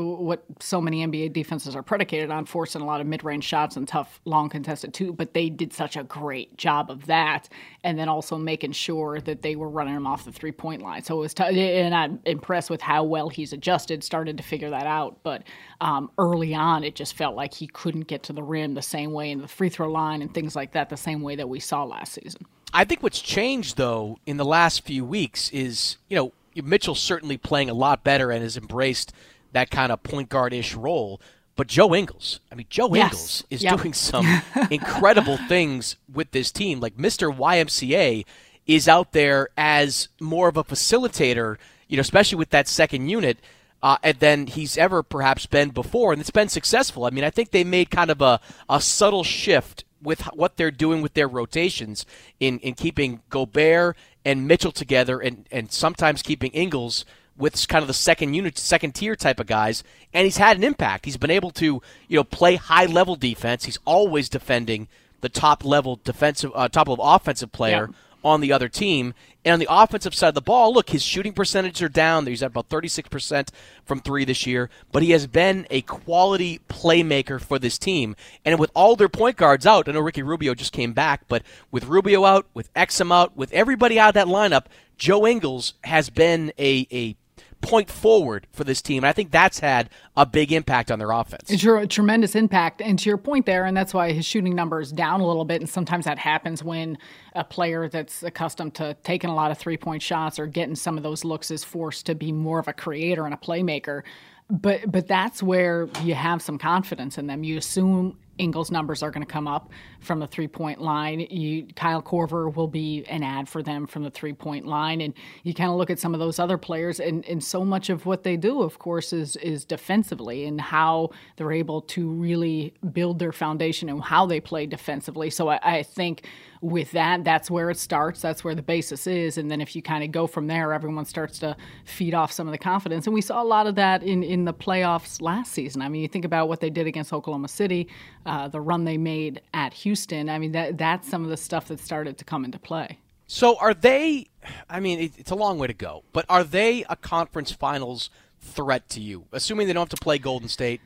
[0.00, 3.86] what so many NBA defenses are predicated on, forcing a lot of mid-range shots and
[3.86, 5.12] tough, long contested too.
[5.12, 7.48] But they did such a great job of that,
[7.84, 11.02] and then also making sure that they were running him off the three-point line.
[11.02, 11.44] So it was, t-
[11.78, 15.18] and I'm impressed with how well he's adjusted, started to figure that out.
[15.22, 15.42] But
[15.80, 19.12] um, early on, it just felt like he couldn't get to the rim the same
[19.12, 21.60] way in the free throw line and things like that, the same way that we
[21.60, 22.46] saw last season.
[22.72, 26.32] I think what's changed though in the last few weeks is, you know,
[26.62, 29.12] Mitchell's certainly playing a lot better and has embraced
[29.52, 31.20] that kind of point guard ish role.
[31.54, 33.04] But Joe Ingles, I mean, Joe yes.
[33.04, 33.76] Ingles is yep.
[33.76, 34.26] doing some
[34.70, 36.80] incredible things with this team.
[36.80, 37.34] Like Mr.
[37.34, 38.24] YMCA
[38.66, 41.58] is out there as more of a facilitator,
[41.92, 43.38] you know, especially with that second unit.
[43.84, 47.04] Uh, and than he's ever perhaps been before, and it's been successful.
[47.04, 50.70] I mean, I think they made kind of a, a subtle shift with what they're
[50.70, 52.06] doing with their rotations
[52.38, 57.04] in, in keeping Gobert and Mitchell together, and, and sometimes keeping Ingles
[57.36, 59.82] with kind of the second unit, second tier type of guys,
[60.14, 61.04] and he's had an impact.
[61.04, 63.64] He's been able to, you know, play high level defense.
[63.64, 64.86] He's always defending
[65.22, 67.96] the top level defensive, uh, top level offensive player yeah.
[68.24, 69.14] On the other team.
[69.44, 72.26] And on the offensive side of the ball, look, his shooting percentages are down.
[72.26, 73.48] He's at about 36%
[73.84, 78.14] from three this year, but he has been a quality playmaker for this team.
[78.44, 81.42] And with all their point guards out, I know Ricky Rubio just came back, but
[81.70, 86.10] with Rubio out, with Exum out, with everybody out of that lineup, Joe Ingles has
[86.10, 87.16] been a, a
[87.62, 88.98] point forward for this team.
[88.98, 91.50] And I think that's had a big impact on their offense.
[91.50, 92.82] It's a tremendous impact.
[92.82, 95.46] And to your point there, and that's why his shooting number is down a little
[95.46, 95.62] bit.
[95.62, 96.98] And sometimes that happens when
[97.34, 100.98] a player that's accustomed to taking a lot of three point shots or getting some
[100.98, 104.02] of those looks is forced to be more of a creator and a playmaker.
[104.50, 107.42] But but that's where you have some confidence in them.
[107.44, 111.20] You assume Ingles' numbers are going to come up from the three point line.
[111.20, 115.00] You, Kyle Korver will be an ad for them from the three point line.
[115.00, 117.90] And you kind of look at some of those other players, and, and so much
[117.90, 122.74] of what they do, of course, is, is defensively and how they're able to really
[122.92, 125.30] build their foundation and how they play defensively.
[125.30, 126.26] So I, I think
[126.62, 128.22] with that, that's where it starts.
[128.22, 129.36] That's where the basis is.
[129.36, 132.46] And then if you kind of go from there, everyone starts to feed off some
[132.46, 133.06] of the confidence.
[133.06, 135.82] And we saw a lot of that in, in the playoffs last season.
[135.82, 137.88] I mean, you think about what they did against Oklahoma City,
[138.24, 140.28] uh, the run they made at Houston.
[140.28, 142.98] I mean, that that's some of the stuff that started to come into play.
[143.26, 144.28] So are they?
[144.70, 148.08] I mean, it's a long way to go, but are they a conference finals
[148.40, 149.24] threat to you?
[149.32, 150.80] Assuming they don't have to play Golden State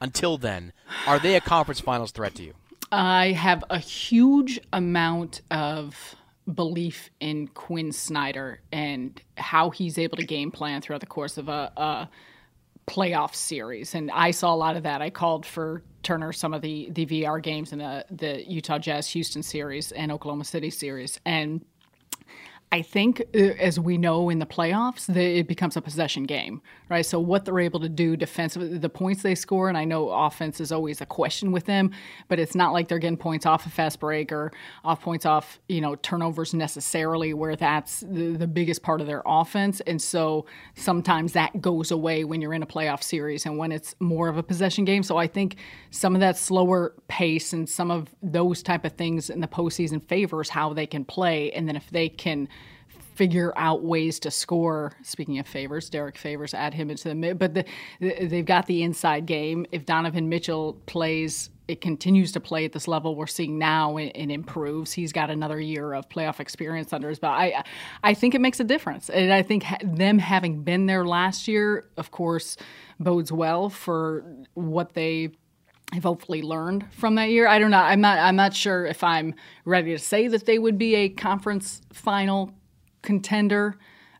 [0.00, 0.72] until then,
[1.06, 2.54] are they a conference finals threat to you?
[2.90, 6.16] I have a huge amount of
[6.54, 11.48] belief in Quinn Snyder and how he's able to game plan throughout the course of
[11.48, 12.08] a, a
[12.86, 13.94] playoff series.
[13.94, 15.02] And I saw a lot of that.
[15.02, 19.08] I called for Turner some of the, the VR games in the, the Utah Jazz
[19.10, 21.20] Houston series and Oklahoma City series.
[21.26, 21.64] And
[22.70, 27.04] I think, uh, as we know in the playoffs, it becomes a possession game, right?
[27.04, 30.60] So what they're able to do defensively, the points they score, and I know offense
[30.60, 31.92] is always a question with them,
[32.28, 34.52] but it's not like they're getting points off a fast break or
[34.84, 39.22] off points off, you know, turnovers necessarily, where that's the, the biggest part of their
[39.24, 39.80] offense.
[39.86, 43.94] And so sometimes that goes away when you're in a playoff series and when it's
[43.98, 45.02] more of a possession game.
[45.02, 45.56] So I think
[45.88, 50.06] some of that slower pace and some of those type of things in the postseason
[50.06, 52.46] favors how they can play, and then if they can
[53.18, 54.92] figure out ways to score.
[55.02, 57.36] Speaking of favors, Derek Favors, add him into the mid.
[57.36, 57.64] But the,
[58.00, 59.66] they've got the inside game.
[59.72, 64.16] If Donovan Mitchell plays, it continues to play at this level we're seeing now and,
[64.16, 64.92] and, improves.
[64.92, 67.34] He's got another year of playoff experience under his belt.
[67.34, 67.64] I,
[68.04, 71.48] I think it makes a difference, and I think ha- them having been there last
[71.48, 72.56] year, of course,
[73.00, 75.32] bodes well for what they
[75.92, 77.48] have hopefully learned from that year.
[77.48, 77.78] I don't know.
[77.78, 78.18] I'm not.
[78.18, 82.54] I'm not sure if I'm ready to say that they would be a conference final
[83.08, 83.74] contender,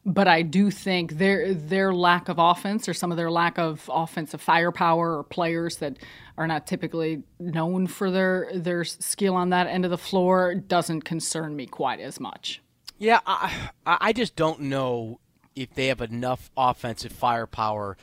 [0.07, 3.91] but I do think their their lack of offense or some of their lack of
[3.93, 5.99] offensive firepower or players that
[6.39, 11.03] are not typically known for their their skill on that end of the floor doesn't
[11.03, 12.63] concern me quite as much.
[12.97, 15.21] Yeah, I I just don't know
[15.55, 17.99] if they have enough offensive firepower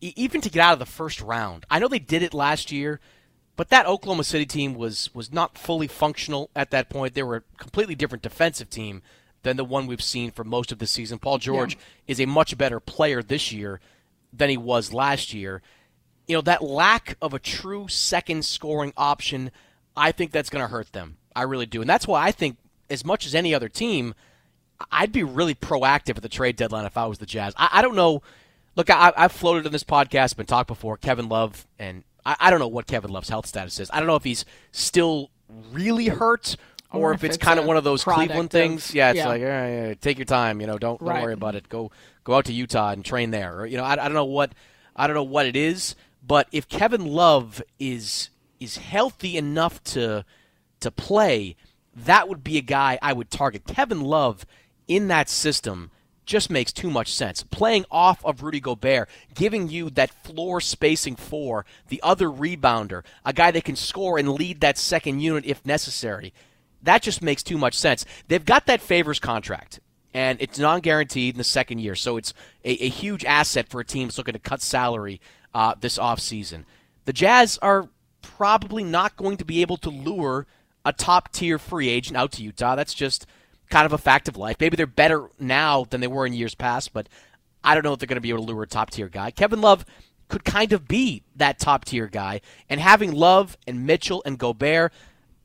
[0.00, 1.64] even to get out of the first round.
[1.70, 2.98] I know they did it last year,
[3.54, 7.14] but that Oklahoma City team was was not fully functional at that point.
[7.14, 9.02] They were a completely different defensive team
[9.42, 11.18] than the one we've seen for most of the season.
[11.18, 11.80] Paul George yeah.
[12.12, 13.80] is a much better player this year
[14.32, 15.62] than he was last year.
[16.26, 19.50] You know, that lack of a true second scoring option,
[19.96, 21.16] I think that's going to hurt them.
[21.34, 21.80] I really do.
[21.80, 22.56] And that's why I think
[22.90, 24.14] as much as any other team,
[24.92, 27.54] I'd be really proactive at the trade deadline if I was the Jazz.
[27.56, 28.22] I, I don't know
[28.78, 30.96] Look, I, have floated in this podcast, been talked before.
[30.96, 33.90] Kevin Love, and I, I, don't know what Kevin Love's health status is.
[33.92, 35.30] I don't know if he's still
[35.72, 36.56] really hurt
[36.92, 38.94] or, or if, if, it's, it's kind of one of those Cleveland things.
[38.94, 39.28] Yeah, it's yeah.
[39.28, 40.60] like yeah, take your time.
[40.60, 41.14] You know, don't right.
[41.14, 41.68] don't worry about it.
[41.68, 41.90] Go
[42.24, 43.60] go out to Utah and train there.
[43.60, 44.52] Or you know, I, I don't know what
[44.96, 45.94] I don't know what it is.
[46.26, 50.24] But if Kevin Love is is healthy enough to
[50.80, 51.56] to play,
[51.94, 53.66] that would be a guy I would target.
[53.66, 54.46] Kevin Love
[54.86, 55.90] in that system
[56.24, 57.42] just makes too much sense.
[57.42, 63.32] Playing off of Rudy Gobert, giving you that floor spacing for the other rebounder, a
[63.32, 66.32] guy that can score and lead that second unit if necessary.
[66.82, 68.04] That just makes too much sense.
[68.28, 69.80] They've got that favors contract,
[70.14, 72.32] and it's non guaranteed in the second year, so it's
[72.64, 75.20] a, a, huge asset for a team that's looking to cut salary
[75.54, 76.64] uh, this offseason.
[77.04, 77.88] The Jazz are
[78.22, 80.46] probably not going to be able to lure
[80.84, 82.76] a top tier free agent out to Utah.
[82.76, 83.26] That's just
[83.70, 84.56] kind of a fact of life.
[84.60, 87.08] Maybe they're better now than they were in years past, but
[87.62, 89.30] I don't know if they're going to be able to lure a top tier guy.
[89.30, 89.84] Kevin Love
[90.28, 94.92] could kind of be that top tier guy, and having Love and Mitchell and Gobert.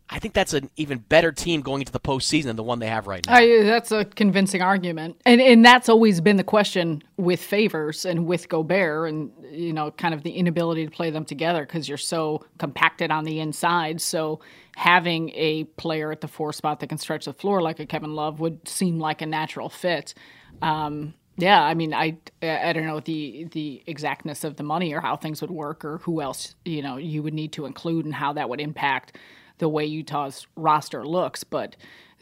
[0.09, 2.87] I think that's an even better team going into the postseason than the one they
[2.87, 3.35] have right now.
[3.35, 8.25] Uh, that's a convincing argument, and and that's always been the question with favors and
[8.25, 11.97] with Gobert, and you know, kind of the inability to play them together because you're
[11.97, 14.01] so compacted on the inside.
[14.01, 14.41] So
[14.75, 18.13] having a player at the four spot that can stretch the floor like a Kevin
[18.13, 20.13] Love would seem like a natural fit.
[20.61, 24.99] Um, yeah, I mean, I I don't know the the exactness of the money or
[24.99, 28.13] how things would work or who else you know you would need to include and
[28.13, 29.17] how that would impact
[29.57, 31.75] the way Utah's roster looks, but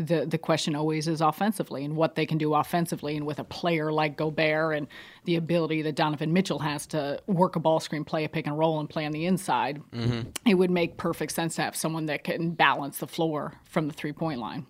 [0.08, 3.44] the the question always is offensively and what they can do offensively and with a
[3.44, 4.88] player like Gobert and
[5.26, 8.58] the ability that Donovan Mitchell has to work a ball screen, play a pick and
[8.58, 10.30] roll and play on the inside, mm-hmm.
[10.46, 13.94] it would make perfect sense to have someone that can balance the floor from the
[13.94, 14.66] three point line.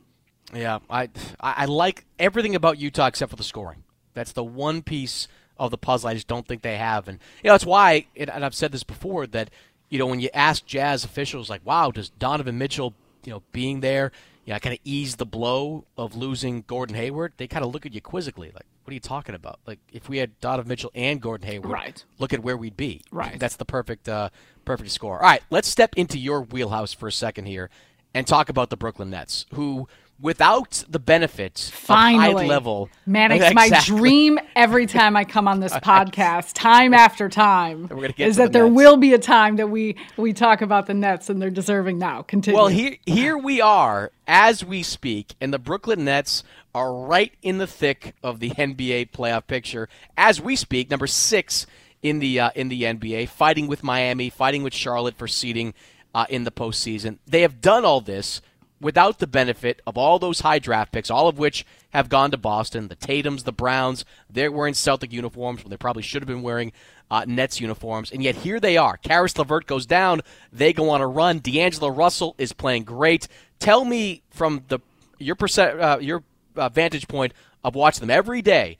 [0.53, 3.83] Yeah, I I like everything about Utah except for the scoring.
[4.13, 7.47] That's the one piece of the puzzle I just don't think they have, and you
[7.47, 8.07] know that's why.
[8.17, 9.49] and I've said this before that
[9.91, 13.81] you know when you ask Jazz officials like, "Wow, does Donovan Mitchell, you know, being
[13.81, 14.11] there,
[14.45, 17.85] you know, kind of ease the blow of losing Gordon Hayward?" They kind of look
[17.85, 19.59] at you quizzically, like, "What are you talking about?
[19.67, 22.03] Like, if we had Donovan Mitchell and Gordon Hayward, right.
[22.17, 23.01] look at where we'd be.
[23.11, 23.37] Right.
[23.37, 24.29] That's the perfect, uh,
[24.65, 25.17] perfect score.
[25.17, 27.69] All right, let's step into your wheelhouse for a second here
[28.13, 29.87] and talk about the Brooklyn Nets, who
[30.21, 32.47] without the benefits Finally.
[32.47, 32.89] level.
[33.05, 33.69] Man, it's exactly.
[33.71, 38.59] my dream every time I come on this podcast, time after time, is that the
[38.59, 38.75] there Nets.
[38.75, 42.21] will be a time that we we talk about the Nets and they're deserving now.
[42.21, 42.57] Continue.
[42.57, 47.57] Well, here here we are as we speak, and the Brooklyn Nets are right in
[47.57, 50.89] the thick of the NBA playoff picture as we speak.
[50.89, 51.65] Number six
[52.01, 55.73] in the uh, in the NBA, fighting with Miami, fighting with Charlotte for seeding
[56.13, 57.17] uh, in the postseason.
[57.27, 58.41] They have done all this
[58.81, 62.37] without the benefit of all those high draft picks, all of which have gone to
[62.37, 62.87] Boston.
[62.87, 66.73] The Tatums, the Browns, they're wearing Celtic uniforms when they probably should have been wearing
[67.09, 68.11] uh, Nets uniforms.
[68.11, 68.97] And yet here they are.
[68.97, 70.21] Caris LeVert goes down.
[70.51, 71.39] They go on a run.
[71.39, 73.27] D'Angelo Russell is playing great.
[73.59, 74.79] Tell me from the
[75.19, 76.23] your perce- uh, your
[76.55, 78.77] uh, vantage point of watching them every day,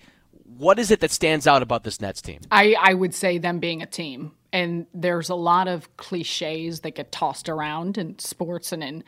[0.58, 2.40] what is it that stands out about this Nets team?
[2.52, 4.34] I, I would say them being a team.
[4.54, 9.04] And there's a lot of cliches that get tossed around in sports and in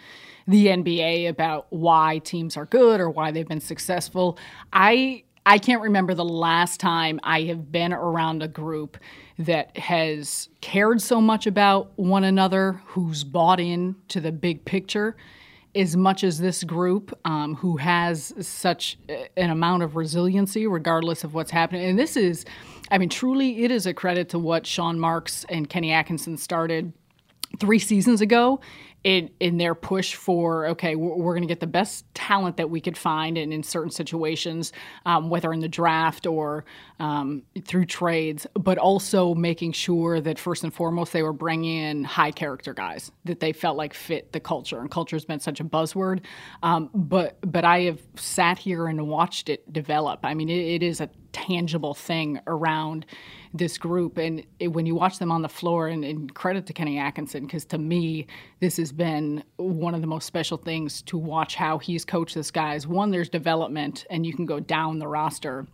[0.47, 4.37] the NBA about why teams are good or why they've been successful.
[4.71, 8.97] I I can't remember the last time I have been around a group
[9.37, 15.17] that has cared so much about one another, who's bought in to the big picture
[15.75, 18.97] as much as this group, um, who has such
[19.35, 21.83] an amount of resiliency regardless of what's happening.
[21.89, 22.45] And this is,
[22.91, 26.93] I mean, truly, it is a credit to what Sean Marks and Kenny Atkinson started
[27.59, 28.59] three seasons ago
[29.03, 32.69] in in their push for okay, we're, we're going to get the best talent that
[32.69, 34.71] we could find, and in certain situations,
[35.05, 36.65] um, whether in the draft or
[36.99, 42.03] um, through trades, but also making sure that first and foremost they were bringing in
[42.03, 45.59] high character guys that they felt like fit the culture, and culture has been such
[45.59, 46.21] a buzzword.
[46.61, 50.21] Um, but but I have sat here and watched it develop.
[50.23, 53.05] I mean, it, it is a tangible thing around
[53.53, 54.17] this group.
[54.17, 57.45] And it, when you watch them on the floor, and, and credit to Kenny Atkinson,
[57.45, 58.27] because to me,
[58.59, 62.51] this has been one of the most special things to watch how he's coached this
[62.51, 62.87] guys.
[62.87, 65.67] One, there's development, and you can go down the roster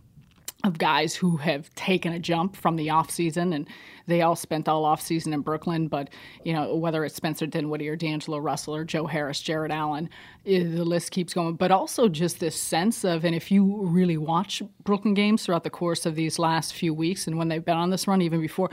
[0.64, 3.68] of guys who have taken a jump from the offseason and
[4.06, 5.88] they all spent all offseason in Brooklyn.
[5.88, 6.10] But,
[6.44, 10.10] you know, whether it's Spencer Dinwiddie or D'Angelo Russell or Joe Harris, Jarrett Allen,
[10.46, 11.54] eh, the list keeps going.
[11.54, 15.70] But also just this sense of, and if you really watch Brooklyn games throughout the
[15.70, 18.70] course of these last few weeks and when they've been on this run, even before,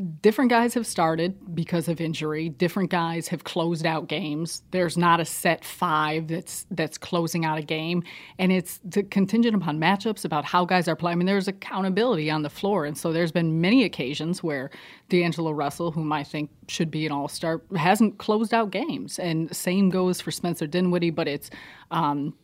[0.00, 2.48] different guys have started because of injury.
[2.48, 4.62] Different guys have closed out games.
[4.70, 8.02] There's not a set five that's that's closing out a game,
[8.38, 11.16] and it's contingent upon matchups about how guys are playing.
[11.16, 14.70] I mean, there's accountability on the floor, and so there's been many occasions where
[15.08, 19.54] D'Angelo Russell, whom I think should be an All Star, hasn't closed out games, and
[19.54, 21.10] same goes for Spencer Dinwiddie.
[21.10, 21.50] But it's
[21.90, 22.34] um,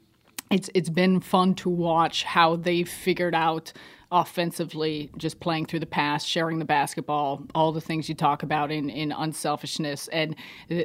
[0.51, 3.73] it's it's been fun to watch how they've figured out
[4.13, 8.71] offensively, just playing through the pass, sharing the basketball, all the things you talk about
[8.71, 10.07] in, in unselfishness.
[10.09, 10.37] And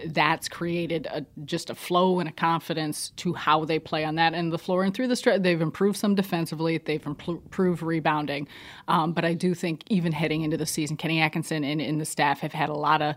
[0.08, 4.34] that's created a, just a flow and a confidence to how they play on that
[4.34, 4.84] end of the floor.
[4.84, 8.48] And through the stretch, they've improved some defensively, they've improved rebounding.
[8.88, 12.06] Um, but I do think even heading into the season, Kenny Atkinson and, and the
[12.06, 13.16] staff have had a lot of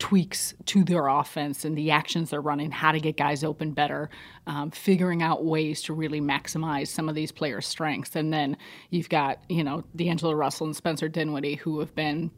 [0.00, 4.10] tweaks to their offense and the actions they're running, how to get guys open better,
[4.46, 8.16] um, figuring out ways to really maximize some of these players' strengths.
[8.16, 8.56] And then
[8.88, 12.30] you've got, you know, D'Angelo Russell and Spencer Dinwiddie, who have been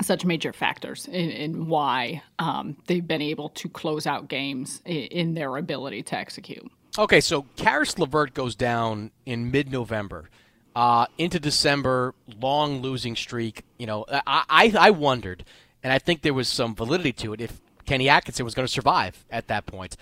[0.00, 4.94] such major factors in, in why um, they've been able to close out games in,
[4.94, 6.70] in their ability to execute.
[6.96, 10.30] Okay, so Caris LeVert goes down in mid-November.
[10.76, 13.64] Uh, into December, long losing streak.
[13.78, 15.44] You know, I, I, I wondered–
[15.82, 18.72] and I think there was some validity to it if Kenny Atkinson was going to
[18.72, 19.96] survive at that point.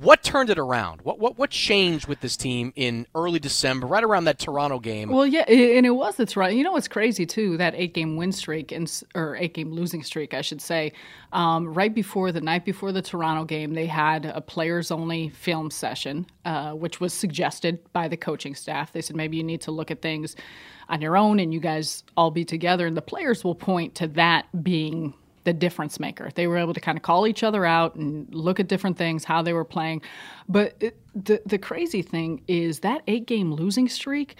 [0.00, 1.00] What turned it around?
[1.02, 5.08] What what what changed with this team in early December, right around that Toronto game?
[5.10, 6.54] Well, yeah, and it was the Toronto.
[6.54, 7.56] You know what's crazy too?
[7.56, 10.92] That eight game win streak and or eight game losing streak, I should say.
[11.32, 15.70] Um, right before the night before the Toronto game, they had a players only film
[15.70, 18.92] session, uh, which was suggested by the coaching staff.
[18.92, 20.36] They said maybe you need to look at things
[20.88, 22.86] on your own and you guys all be together.
[22.86, 25.14] And the players will point to that being
[25.46, 26.28] the difference maker.
[26.34, 29.24] They were able to kind of call each other out and look at different things,
[29.24, 30.02] how they were playing.
[30.48, 34.34] But it, the the crazy thing is that eight game losing streak.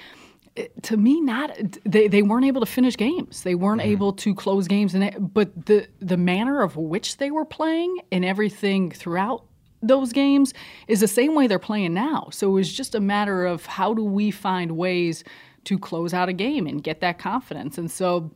[0.83, 3.45] to me, not they, they weren't able to finish games.
[3.45, 3.92] They weren't mm-hmm.
[3.92, 8.25] able to close games, and but the the manner of which they were playing and
[8.25, 9.45] everything throughout
[9.83, 10.53] those games
[10.88, 12.29] is the same way they're playing now.
[12.33, 15.23] So it was just a matter of how do we find ways
[15.64, 17.79] to close out a game and get that confidence.
[17.79, 18.33] And so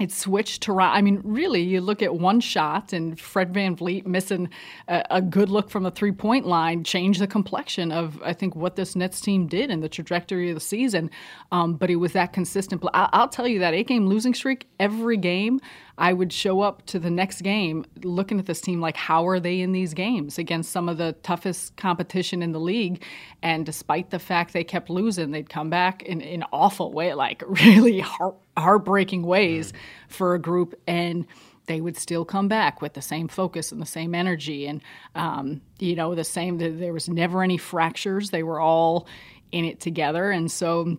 [0.00, 4.50] it switched to I mean, really, you look at one shot and Fred VanVleet missing
[4.88, 8.56] a, a good look from the three point line changed the complexion of, I think,
[8.56, 11.10] what this Nets team did in the trajectory of the season.
[11.52, 12.84] Um, but it was that consistent.
[12.92, 15.60] I, I'll tell you that eight game losing streak, every game,
[15.96, 19.38] I would show up to the next game looking at this team like, how are
[19.38, 23.02] they in these games against some of the toughest competition in the league?
[23.42, 27.42] And despite the fact they kept losing, they'd come back in an awful way, like
[27.46, 29.76] really heart, heartbreaking ways mm.
[30.08, 30.74] for a group.
[30.86, 31.26] And
[31.66, 34.82] they would still come back with the same focus and the same energy and
[35.14, 39.06] um, you know the same there was never any fractures they were all
[39.52, 40.98] in it together and so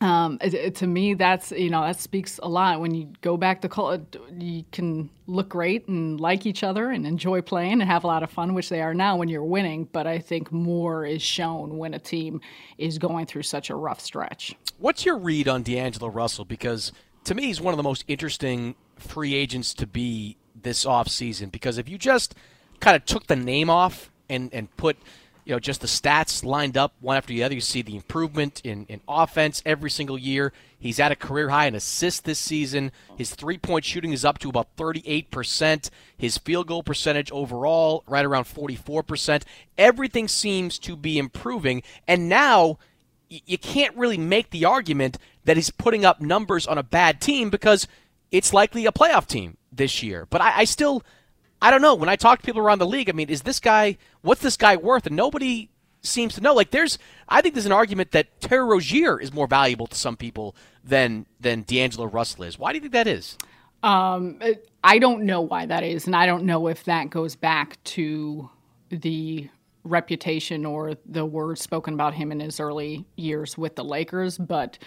[0.00, 2.80] um, it, it, to me, that's you know that speaks a lot.
[2.80, 4.04] When you go back to college,
[4.38, 8.22] you can look great and like each other and enjoy playing and have a lot
[8.22, 9.88] of fun, which they are now when you're winning.
[9.90, 12.40] But I think more is shown when a team
[12.78, 14.54] is going through such a rough stretch.
[14.78, 16.44] What's your read on D'Angelo Russell?
[16.44, 16.92] Because
[17.24, 21.50] to me, he's one of the most interesting free agents to be this off season.
[21.50, 22.36] Because if you just
[22.78, 24.96] kind of took the name off and and put
[25.48, 27.54] you know, just the stats lined up one after the other.
[27.54, 30.52] You see the improvement in, in offense every single year.
[30.78, 32.92] He's at a career high in assists this season.
[33.16, 35.88] His three point shooting is up to about 38%.
[36.18, 39.42] His field goal percentage overall, right around 44%.
[39.78, 41.82] Everything seems to be improving.
[42.06, 42.78] And now
[43.30, 47.48] you can't really make the argument that he's putting up numbers on a bad team
[47.48, 47.88] because
[48.30, 50.26] it's likely a playoff team this year.
[50.28, 51.02] But I, I still
[51.60, 51.94] I don't know.
[51.94, 54.56] When I talk to people around the league, I mean, is this guy, what's this
[54.56, 55.06] guy worth?
[55.06, 55.70] And nobody
[56.02, 56.54] seems to know.
[56.54, 60.16] Like, there's, I think there's an argument that Terry Rozier is more valuable to some
[60.16, 62.58] people than than D'Angelo Russell is.
[62.58, 63.36] Why do you think that is?
[63.82, 64.40] Um,
[64.82, 68.50] I don't know why that is, and I don't know if that goes back to
[68.90, 69.48] the
[69.84, 74.78] reputation or the words spoken about him in his early years with the Lakers, but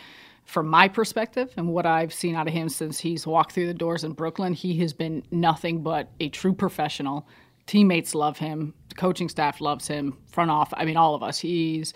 [0.46, 3.74] from my perspective and what I've seen out of him since he's walked through the
[3.74, 7.28] doors in Brooklyn, he has been nothing but a true professional.
[7.68, 11.40] Teammates love him, the coaching staff loves him, front off, I mean all of us.
[11.40, 11.94] He's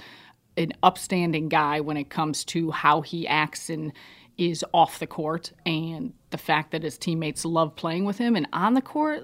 [0.58, 3.92] an upstanding guy when it comes to how he acts and
[4.38, 8.48] is off the court and the fact that his teammates love playing with him and
[8.52, 9.24] on the court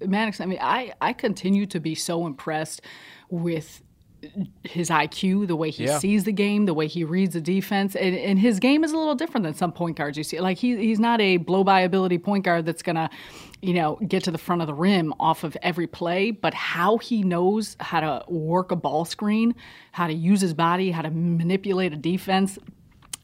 [0.00, 2.82] Mannix I mean I I continue to be so impressed
[3.28, 3.82] with
[4.64, 5.98] his IQ, the way he yeah.
[5.98, 8.96] sees the game, the way he reads the defense, and, and, his game is a
[8.96, 10.40] little different than some point guards you see.
[10.40, 13.10] Like he, he's not a blow by ability point guard that's gonna,
[13.62, 16.30] you know, get to the front of the rim off of every play.
[16.30, 19.54] But how he knows how to work a ball screen,
[19.92, 22.58] how to use his body, how to manipulate a defense,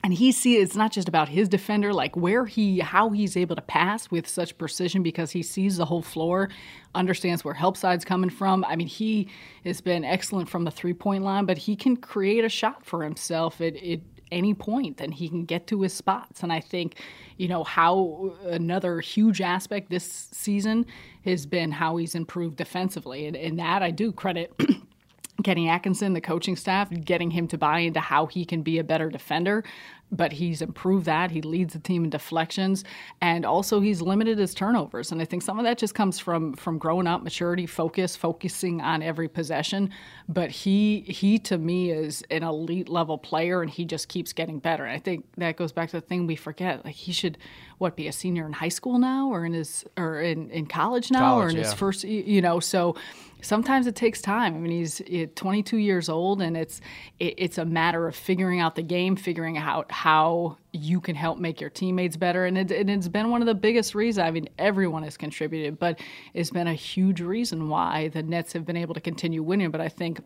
[0.06, 3.56] and he sees it's not just about his defender like where he how he's able
[3.56, 6.48] to pass with such precision because he sees the whole floor
[6.94, 8.64] understands where help side's coming from.
[8.68, 9.28] I mean he
[9.64, 13.02] has been excellent from the three point line but he can create a shot for
[13.02, 13.98] himself at, at
[14.30, 16.44] any point and he can get to his spots.
[16.44, 17.00] And i think
[17.36, 20.86] you know how another huge aspect this season
[21.24, 23.26] has been how he's improved defensively.
[23.26, 24.54] And, and that i do credit
[25.44, 28.84] Kenny Atkinson, the coaching staff, getting him to buy into how he can be a
[28.84, 29.64] better defender
[30.12, 31.30] but he's improved that.
[31.30, 32.84] He leads the team in deflections,
[33.20, 35.10] and also he's limited his turnovers.
[35.10, 38.80] And I think some of that just comes from from growing up, maturity, focus, focusing
[38.80, 39.90] on every possession.
[40.28, 44.58] But he he to me is an elite level player, and he just keeps getting
[44.58, 44.84] better.
[44.84, 46.84] And I think that goes back to the thing we forget.
[46.84, 47.38] Like he should
[47.78, 51.10] what be a senior in high school now, or in his or in in college
[51.10, 51.62] now, college, or in yeah.
[51.64, 52.94] his first you know so
[53.46, 54.54] sometimes it takes time.
[54.54, 55.00] I mean, he's
[55.34, 56.80] 22 years old, and it's
[57.18, 61.60] it's a matter of figuring out the game, figuring out how you can help make
[61.60, 62.44] your teammates better.
[62.44, 64.26] And, it, and it's been one of the biggest reasons.
[64.26, 66.00] I mean, everyone has contributed, but
[66.34, 69.70] it's been a huge reason why the Nets have been able to continue winning.
[69.70, 70.20] But I think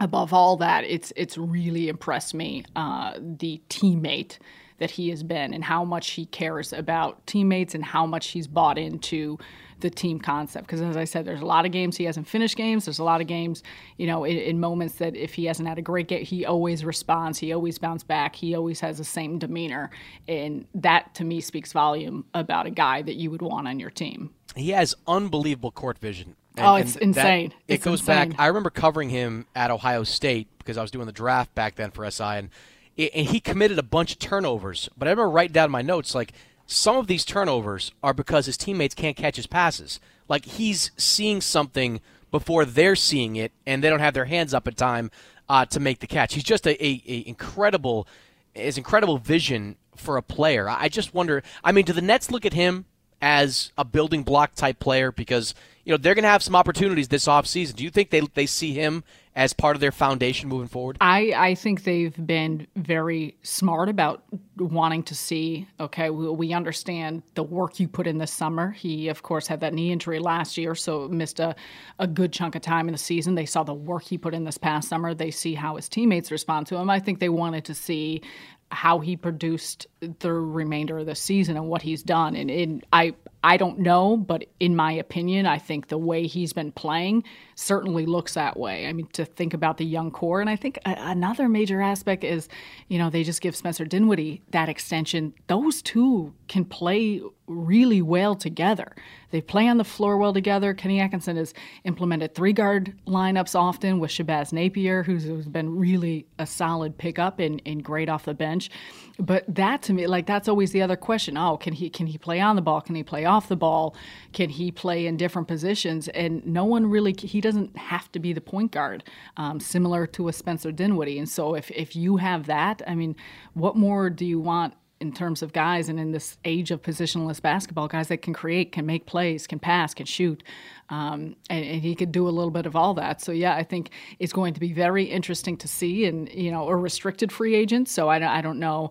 [0.00, 4.38] above all that, it's it's really impressed me uh, the teammate
[4.78, 8.46] that he has been and how much he cares about teammates and how much he's
[8.46, 9.38] bought into
[9.80, 10.66] the team concept.
[10.66, 12.84] Because as I said, there's a lot of games he hasn't finished games.
[12.86, 13.62] There's a lot of games,
[13.96, 16.84] you know, in, in, moments that if he hasn't had a great game, he always
[16.84, 17.38] responds.
[17.38, 18.36] He always bounces back.
[18.36, 19.90] He always has the same demeanor,
[20.26, 23.90] and that to me speaks volume about a guy that you would want on your
[23.90, 24.30] team.
[24.56, 26.36] He has unbelievable court vision.
[26.56, 27.48] Oh, and, oh, it's insane.
[27.48, 28.30] That, it it's goes insane.
[28.30, 28.40] back.
[28.40, 31.90] I remember covering him at Ohio State because I was doing the draft back then
[31.90, 32.50] for SI, and
[32.96, 34.88] and he committed a bunch of turnovers.
[34.96, 36.32] But I remember writing down my notes like
[36.66, 40.00] some of these turnovers are because his teammates can't catch his passes.
[40.28, 42.00] Like he's seeing something
[42.30, 45.10] before they're seeing it, and they don't have their hands up in time
[45.48, 46.34] uh, to make the catch.
[46.34, 48.08] He's just a, a, a incredible,
[48.54, 50.68] his incredible vision for a player.
[50.68, 51.42] I just wonder.
[51.62, 52.86] I mean, do the Nets look at him
[53.20, 55.54] as a building block type player because
[55.84, 57.76] you know they're going to have some opportunities this offseason.
[57.76, 59.04] Do you think they they see him
[59.36, 60.96] as part of their foundation moving forward?
[61.00, 64.22] I, I think they've been very smart about
[64.56, 68.70] wanting to see, okay, we, we, understand the work you put in this summer.
[68.70, 71.56] He, of course, had that knee injury last year, so missed a,
[71.98, 73.34] a good chunk of time in the season.
[73.34, 75.14] They saw the work he put in this past summer.
[75.14, 76.88] They see how his teammates respond to him.
[76.88, 78.22] I think they wanted to see
[78.70, 79.86] how he produced
[80.20, 82.36] the remainder of the season and what he's done.
[82.36, 83.14] And, and I
[83.44, 87.24] I don't know, but in my opinion, I think the way he's been playing
[87.56, 88.86] certainly looks that way.
[88.86, 92.48] I mean, to think about the young core, and I think another major aspect is,
[92.88, 95.34] you know, they just give Spencer Dinwiddie that extension.
[95.46, 98.96] Those two can play really well together.
[99.30, 100.72] They play on the floor well together.
[100.72, 101.52] Kenny Atkinson has
[101.84, 107.40] implemented three guard lineups often with Shabazz Napier, who's, who's been really a solid pickup
[107.40, 108.70] and, and great off the bench.
[109.18, 111.36] But that to me, like that's always the other question.
[111.36, 112.80] Oh, can he can he play on the ball?
[112.80, 113.94] Can he play off the ball?
[114.32, 116.08] Can he play in different positions?
[116.08, 119.04] And no one really he doesn't have to be the point guard,
[119.36, 121.18] um, similar to a Spencer Dinwiddie.
[121.18, 123.14] And so if if you have that, I mean,
[123.52, 127.40] what more do you want in terms of guys and in this age of positionless
[127.40, 130.42] basketball, guys that can create, can make plays, can pass, can shoot.
[130.88, 133.20] Um, and, and, he could do a little bit of all that.
[133.20, 136.68] So, yeah, I think it's going to be very interesting to see and, you know,
[136.68, 137.88] a restricted free agent.
[137.88, 138.90] So I, I don't know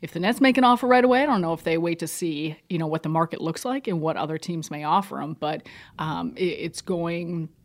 [0.00, 2.08] if the Nets make an offer right away, I don't know if they wait to
[2.08, 5.36] see, you know, what the market looks like and what other teams may offer them.
[5.38, 7.48] But um, it, it's going–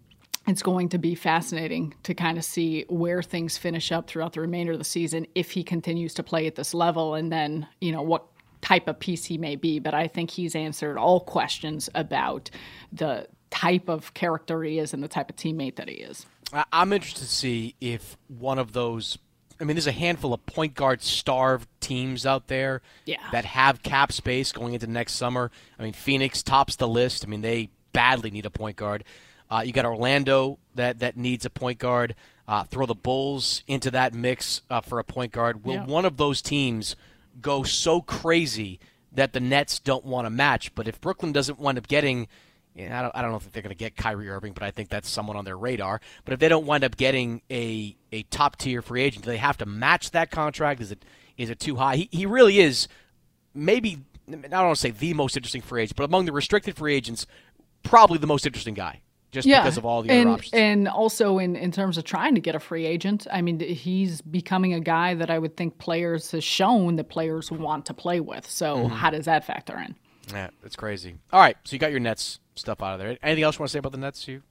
[0.47, 4.41] it's going to be fascinating to kind of see where things finish up throughout the
[4.41, 7.91] remainder of the season if he continues to play at this level and then, you
[7.91, 8.25] know, what
[8.61, 9.79] type of piece he may be.
[9.79, 12.49] But I think he's answered all questions about
[12.91, 16.25] the type of character he is and the type of teammate that he is.
[16.71, 19.17] I'm interested to see if one of those
[19.59, 23.17] I mean, there's a handful of point guard starved teams out there yeah.
[23.31, 25.49] that have cap space going into next summer.
[25.79, 27.25] I mean, Phoenix tops the list.
[27.25, 29.03] I mean, they badly need a point guard.
[29.49, 32.15] Uh, you got Orlando that that needs a point guard.
[32.47, 35.65] Uh, throw the Bulls into that mix uh, for a point guard.
[35.65, 35.85] Will Yeah.
[35.85, 36.95] one of those teams
[37.41, 38.79] go so crazy
[39.11, 40.73] that the Nets don't want to match?
[40.75, 42.27] But if Brooklyn doesn't wind up getting,
[42.73, 44.63] you know, I don't, I don't know if they're going to get Kyrie Irving, but
[44.63, 45.99] I think that's someone on their radar.
[46.23, 49.37] But if they don't wind up getting a a top tier free agent, do they
[49.37, 50.79] have to match that contract?
[50.81, 51.03] Is it
[51.37, 51.97] is it too high?
[51.97, 52.87] He he really is
[53.53, 56.77] maybe I don't want to say the most interesting free agent, but among the restricted
[56.77, 57.25] free agents,
[57.83, 59.01] probably the most interesting guy,
[59.37, 59.61] just yeah.
[59.61, 60.53] because of all the and, other options.
[60.53, 64.21] And also in, in terms of trying to get a free agent, I mean, he's
[64.21, 68.19] becoming a guy that I would think players has shown that players want to play
[68.19, 68.49] with.
[68.49, 68.95] So Mm-hmm.
[68.95, 69.95] how does that factor in?
[70.33, 71.15] Yeah, that's crazy.
[71.31, 73.17] All right, so you got your Nets stuff out of there.
[73.23, 74.27] Anything else you want to say about the Nets?
[74.27, 74.41] You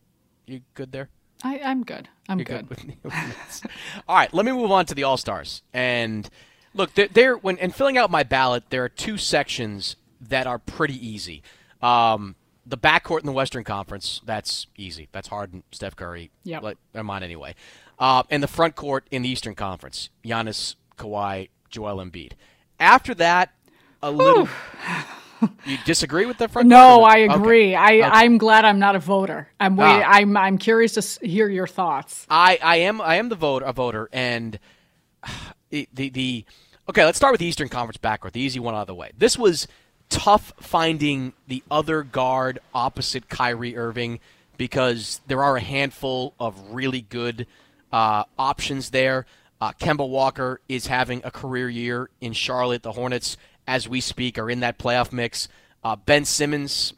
[0.47, 1.09] you good there?
[1.43, 2.09] I, I'm good.
[2.29, 2.69] I'm You're good.
[2.71, 3.63] with, with Nets.
[4.09, 5.63] All right, let me move on to the All Stars.
[5.75, 6.29] And
[6.73, 10.59] look, there, there when and filling out my ballot, there are two sections that are
[10.59, 11.43] pretty easy.
[11.83, 12.37] Um,
[12.67, 15.09] the backcourt in the Western Conference, that's easy.
[15.13, 16.31] That's Harden, Steph Curry.
[16.45, 16.63] Yep.
[16.63, 17.55] Let, they're mine anyway.
[17.99, 22.33] Uh, and the front court in the Eastern Conference, Giannis, Kawhi, Joel Embiid.
[22.81, 23.53] After that,
[24.03, 24.49] a little.
[25.65, 26.69] you disagree with the front?
[26.69, 27.03] No?
[27.05, 27.35] I Okay.
[27.35, 27.75] agree.
[27.75, 28.03] I, Okay.
[28.03, 29.49] I'm glad I'm not a voter.
[29.61, 30.03] I'm wait, Ah.
[30.13, 32.27] I'm I'm curious to hear your thoughts.
[32.29, 34.59] I, I am I am the vote a voter and
[35.71, 36.45] the, the the
[36.89, 39.11] okay let's start with the Eastern Conference backcourt the easy one out of the way
[39.17, 39.67] this was
[40.09, 44.21] tough finding the other guard opposite Kyrie Irving
[44.57, 47.47] because there are a handful of really good
[47.93, 49.27] uh, options there
[49.61, 53.37] uh, Kemba Walker is having a career year in Charlotte the Hornets
[53.67, 55.49] as we speak are in that playoff mix
[55.83, 56.93] uh, Ben Simmons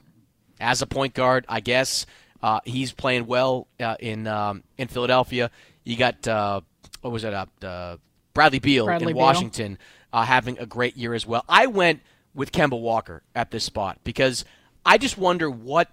[0.60, 2.06] as a point guard, I guess.
[2.42, 5.50] Uh, he's playing well uh, in um, in Philadelphia.
[5.84, 6.60] You got uh,
[7.00, 7.34] what was it?
[7.34, 7.96] Uh, uh,
[8.34, 9.24] Bradley Beal Bradley in Beal.
[9.24, 9.78] Washington
[10.12, 11.44] uh, having a great year as well.
[11.48, 12.00] I went
[12.38, 14.44] with Kemba Walker at this spot because
[14.86, 15.90] I just wonder what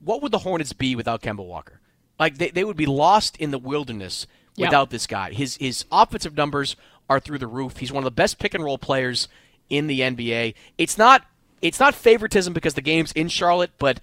[0.00, 1.80] what would the Hornets be without Kemba Walker?
[2.20, 4.26] Like they, they would be lost in the wilderness
[4.58, 4.68] Yep.
[4.68, 5.32] without this guy.
[5.32, 6.76] His his offensive numbers
[7.10, 7.76] are through the roof.
[7.76, 9.28] He's one of the best pick and roll players
[9.68, 10.54] in the NBA.
[10.78, 11.24] It's not
[11.60, 14.00] it's not favoritism because the game's in Charlotte, but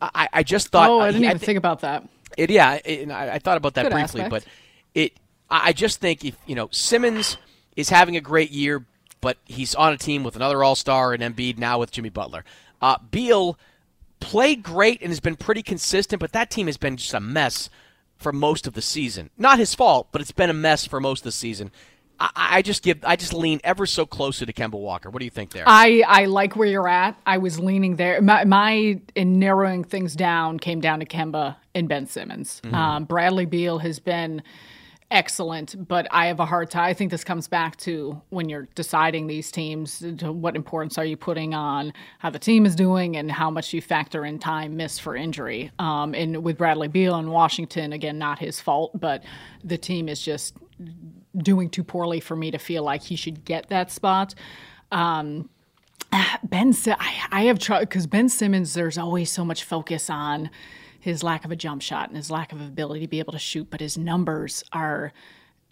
[0.00, 2.08] I, I just thought oh, I didn't even thi- think about that.
[2.36, 4.30] it, yeah, it, I, I thought about that Good briefly, aspect.
[4.30, 4.44] but
[4.94, 5.12] it.
[5.50, 7.36] I I just think if you know Simmons
[7.76, 8.84] is having a great year,
[9.20, 12.44] but he's on a team with another All Star and Embiid now with Jimmy Butler.
[12.80, 13.58] Uh, Beal
[14.20, 17.68] played great and has been pretty consistent, but that team has been just a mess
[18.16, 19.30] for most of the season.
[19.36, 21.70] Not his fault, but it's been a mess for most of the season.
[22.18, 25.10] I, I just give, I just lean ever so closer to Kemba Walker.
[25.10, 25.64] What do you think there?
[25.66, 27.18] I, I like where you're at.
[27.26, 28.22] I was leaning there.
[28.22, 32.62] My, my in narrowing things down came down to Kemba and Ben Simmons.
[32.64, 32.74] Mm-hmm.
[32.74, 34.42] Um, Bradley Beal has been
[35.10, 36.84] excellent, but I have a hard time.
[36.84, 41.16] I think this comes back to when you're deciding these teams, what importance are you
[41.16, 45.02] putting on how the team is doing and how much you factor in time missed
[45.02, 45.70] for injury.
[45.78, 49.22] Um, and with Bradley Beal in Washington, again, not his fault, but
[49.62, 50.56] the team is just
[51.36, 54.34] doing too poorly for me to feel like he should get that spot.
[54.90, 55.48] Um,
[56.44, 58.74] Ben, I, I have trouble because Ben Simmons.
[58.74, 60.50] There's always so much focus on
[61.00, 63.38] his lack of a jump shot and his lack of ability to be able to
[63.38, 65.12] shoot, but his numbers are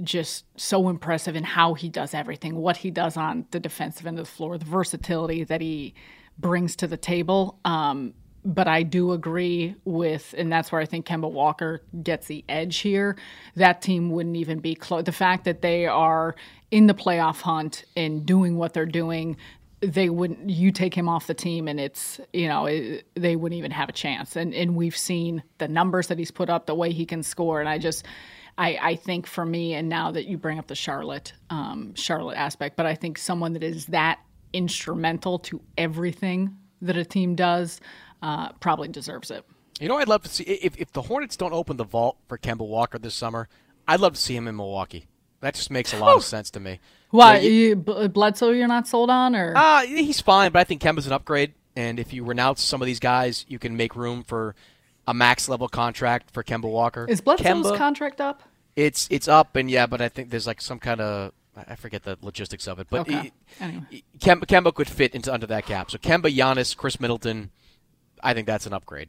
[0.03, 4.19] just so impressive in how he does everything, what he does on the defensive end
[4.19, 5.95] of the floor, the versatility that he
[6.39, 7.59] brings to the table.
[7.65, 8.15] Um,
[8.45, 12.79] but I do agree with, and that's where I think Kemba Walker gets the edge
[12.79, 13.17] here.
[13.57, 15.05] That team wouldn't even be close.
[15.05, 16.35] The fact that they are
[16.71, 19.37] in the playoff hunt and doing what they're doing,
[19.87, 20.51] they wouldn't.
[20.51, 23.89] You take him off the team, and it's you know it, they wouldn't even have
[23.89, 24.37] a chance.
[24.37, 27.61] And and we've seen the numbers that he's put up, the way he can score,
[27.61, 28.05] and I just.
[28.57, 32.37] I, I think for me, and now that you bring up the Charlotte um, Charlotte
[32.37, 34.21] aspect, but I think someone that is that
[34.53, 37.81] instrumental to everything that a team does
[38.23, 39.45] uh, probably deserves it.
[39.81, 42.39] You know, I'd love to see if if the Hornets don't open the vault for
[42.39, 43.49] Kemba Walker this summer.
[43.89, 45.09] I'd love to see him in Milwaukee.
[45.45, 46.81] That just makes a lot of sense to me.
[47.11, 47.77] Why Yeah, you- you,
[48.09, 48.51] Bledsoe?
[48.51, 51.53] You're not sold on, or Uh, he's fine, but I think Kemba's an upgrade.
[51.77, 54.55] And if you renounce some of these guys, you can make room for
[55.07, 57.07] a max level contract for Kemba Walker.
[57.09, 58.43] is Bledsoe's Kemba, contract up?
[58.75, 62.03] It's it's up, and yeah, but I think there's like some kind of I forget
[62.05, 63.27] the logistics of it, but Okay.
[63.29, 64.03] it- Anyway.
[64.19, 65.91] Kemba, Kemba could fit into under that cap.
[65.91, 67.51] So Kemba, Giannis, Khris Middleton,
[68.23, 69.09] I think that's an upgrade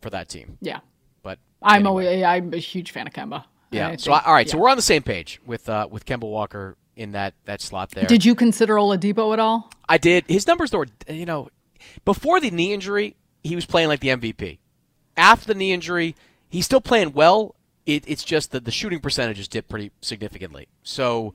[0.00, 0.56] for that team.
[0.60, 0.80] Yeah,
[1.22, 1.88] But I'm anyway.
[2.06, 3.44] always, I'm a huge fan of Kemba.
[3.70, 3.88] Yeah.
[3.88, 6.28] I So think- all right, so we're on the same page with uh, with Kemba
[6.28, 8.06] Walker in that that slot there.
[8.06, 9.70] Did you consider Oladipo at all?
[9.88, 10.24] I did.
[10.28, 11.48] His numbers were, you know,
[12.04, 14.58] before the knee injury, he was playing like the MVP.
[15.16, 16.14] After the knee injury,
[16.48, 17.54] he's still playing well.
[17.86, 20.68] it, it's just that the shooting percentages dipped pretty significantly.
[20.82, 21.32] So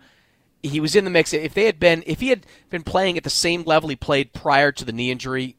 [0.62, 1.34] he was in the mix.
[1.34, 4.34] If they had been, if he had been playing at the same level he played
[4.34, 5.56] prior to the knee injury,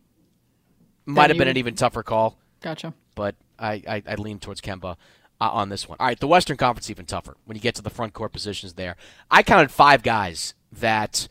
[1.07, 2.39] might have been an even tougher call.
[2.63, 2.95] Gotcha.
[3.15, 4.97] But I, I, I lean towards Kemba
[5.41, 5.97] uh, on this one.
[6.01, 8.75] All right, the Western Conference even tougher when you get to the front court positions
[8.75, 8.97] there.
[9.31, 11.29] I counted five guys that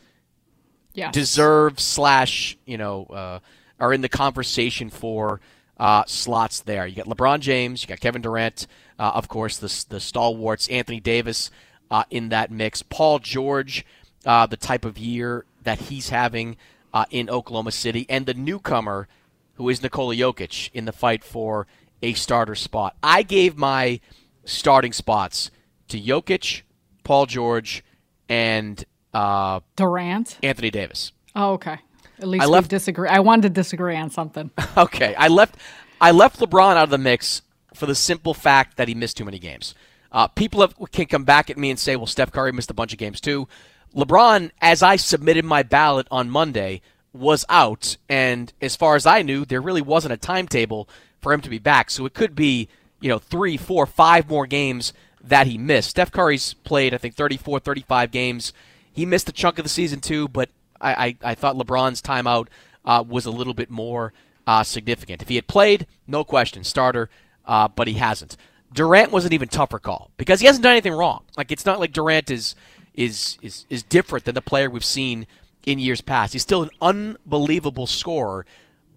[0.93, 1.13] yes.
[1.13, 3.39] deserve slash you know uh,
[3.79, 5.41] are in the conversation for
[5.77, 6.85] uh, slots there.
[6.87, 8.67] You got LeBron James, you got Kevin Durant,
[8.99, 11.49] uh, of course the the stalwarts, Anthony Davis
[11.89, 13.85] uh, in that mix, Paul George,
[14.25, 16.57] uh, the type of year that he's having
[16.93, 19.07] uh, in Oklahoma City, and the newcomer
[19.55, 21.67] who is Nikola Jokic in the fight for
[22.03, 22.95] a starter spot.
[23.01, 23.99] I gave my
[24.45, 25.49] starting spots
[25.87, 26.61] to Jokic,
[27.03, 27.83] Paul George,
[28.29, 28.83] and
[29.13, 31.13] uh, Durant, Anthony Davis.
[31.35, 31.79] Oh, okay.
[32.19, 33.09] At least I left, disagree.
[33.09, 34.51] I wanted to disagree on something.
[34.77, 35.55] okay, I left.
[35.99, 37.41] I left LeBron out of the mix
[37.73, 39.73] for the simple fact that he missed too many games.
[40.11, 42.75] Uh, people have, can come back at me and say, "Well, Steph Curry missed a
[42.75, 43.47] bunch of games too."
[43.95, 46.81] LeBron, as I submitted my ballot on Monday,
[47.13, 50.89] was out, and as far as I knew, there really wasn't a timetable
[51.23, 51.89] for him to be back.
[51.89, 52.67] So it could be,
[52.99, 54.93] you know, three, four, five more games
[55.23, 55.91] that he missed.
[55.91, 58.53] Steph Curry's played, I think, 34, 35 games.
[58.91, 60.49] He missed a chunk of the season too, but
[60.79, 60.93] I,
[61.23, 62.47] I, I thought LeBron's timeout
[62.85, 64.13] uh, was a little bit more
[64.45, 65.21] uh, significant.
[65.21, 67.09] If he had played, no question, starter,
[67.45, 68.37] uh, but he hasn't.
[68.73, 71.23] Durant was an even tougher call because he hasn't done anything wrong.
[71.37, 72.55] Like it's not like Durant is
[72.93, 75.27] is is is different than the player we've seen
[75.65, 76.33] in years past.
[76.33, 78.45] He's still an unbelievable scorer,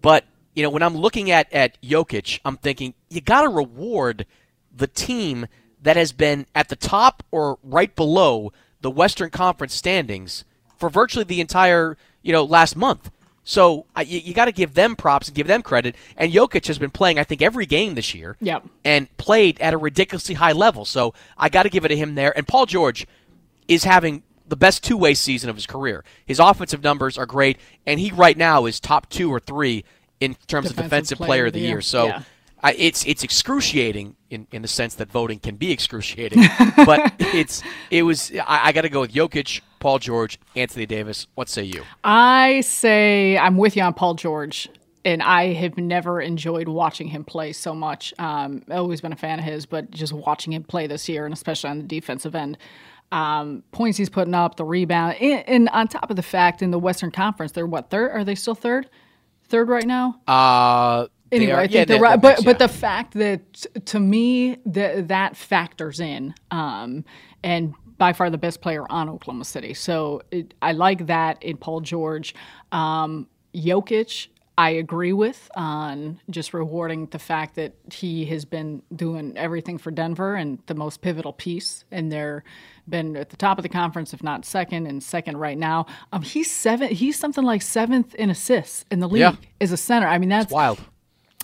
[0.01, 0.25] but
[0.57, 4.25] you know when I'm looking at at Jokic, I'm thinking you got to reward
[4.75, 5.45] the team
[5.83, 8.51] that has been at the top or right below
[8.81, 10.45] the Western Conference standings
[10.75, 13.11] for virtually the entire you know last month.
[13.43, 15.95] So uh, you, you got to give them props and give them credit.
[16.17, 18.35] And Jokic has been playing, I think, every game this year.
[18.41, 18.65] Yep.
[18.83, 20.83] And played at a ridiculously high level.
[20.83, 22.35] So I got to give it to him there.
[22.35, 23.07] And Paul George
[23.69, 26.03] is having the best two way season of his career.
[26.25, 29.85] His offensive numbers are great, and he right now is top two or three
[30.19, 31.69] in terms defensive of defensive player, player of the year.
[31.69, 31.81] year.
[31.81, 32.21] So yeah.
[32.63, 36.43] uh, it's it's excruciating in, in the sense that voting can be excruciating,
[36.85, 41.27] but it's it was I, I got to go with Jokic, Paul George, Anthony Davis.
[41.35, 41.83] What say you?
[42.03, 44.69] I say I'm with you on Paul George.
[45.05, 48.13] And I have never enjoyed watching him play so much.
[48.19, 51.33] Um, always been a fan of his, but just watching him play this year, and
[51.33, 52.57] especially on the defensive end,
[53.11, 56.71] um, points he's putting up, the rebound, and, and, on top of the fact, in
[56.71, 58.11] the Western Conference, they're what third?
[58.11, 58.89] Are they still third?
[59.49, 60.19] Third right now?
[60.27, 62.21] Uh, anyway, are, I think yeah, right.
[62.21, 62.45] But yeah.
[62.45, 63.53] but the fact that
[63.85, 67.05] to me that that factors in, um,
[67.43, 69.73] and by far the best player on Oklahoma City.
[69.73, 72.35] So it, I like that in Paul George.
[72.71, 74.27] Um, Jokic,
[74.57, 79.91] I agree with on just rewarding the fact that he has been doing everything for
[79.91, 82.43] Denver and the most pivotal piece, and they're
[82.89, 85.85] been at the top of the conference, if not second, and second right now.
[86.11, 86.89] Um, he's seven.
[86.89, 89.35] He's something like seventh in assists in the league yeah.
[89.61, 90.07] as a center.
[90.07, 90.79] I mean, that's it's wild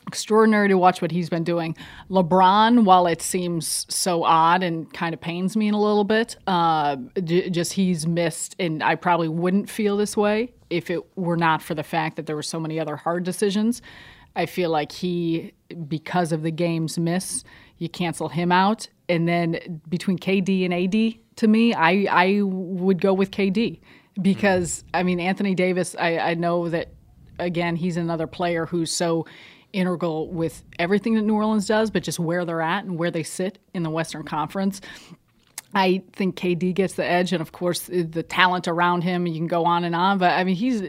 [0.08, 1.78] extraordinary to watch what he's been doing.
[2.10, 6.36] LeBron, while it seems so odd and kind of pains me in a little bit,
[6.46, 11.38] uh, j- just he's missed, and I probably wouldn't feel this way if it were
[11.38, 13.82] not for the fact that there were so many other hard decisions.
[14.36, 15.54] I feel like he,
[15.88, 17.44] because of the game's miss,
[17.78, 23.02] you cancel him out, and then between KD and AD, to me, I I would
[23.02, 23.80] go with KD
[24.22, 25.96] because I mean Anthony Davis.
[26.00, 26.90] I, I know that
[27.40, 29.26] again he's another player who's so
[29.74, 33.24] integral with everything that New Orleans does, but just where they're at and where they
[33.24, 34.82] sit in the Western Conference.
[35.76, 39.26] I think KD gets the edge, and of course the talent around him.
[39.26, 40.84] You can go on and on, but I mean he's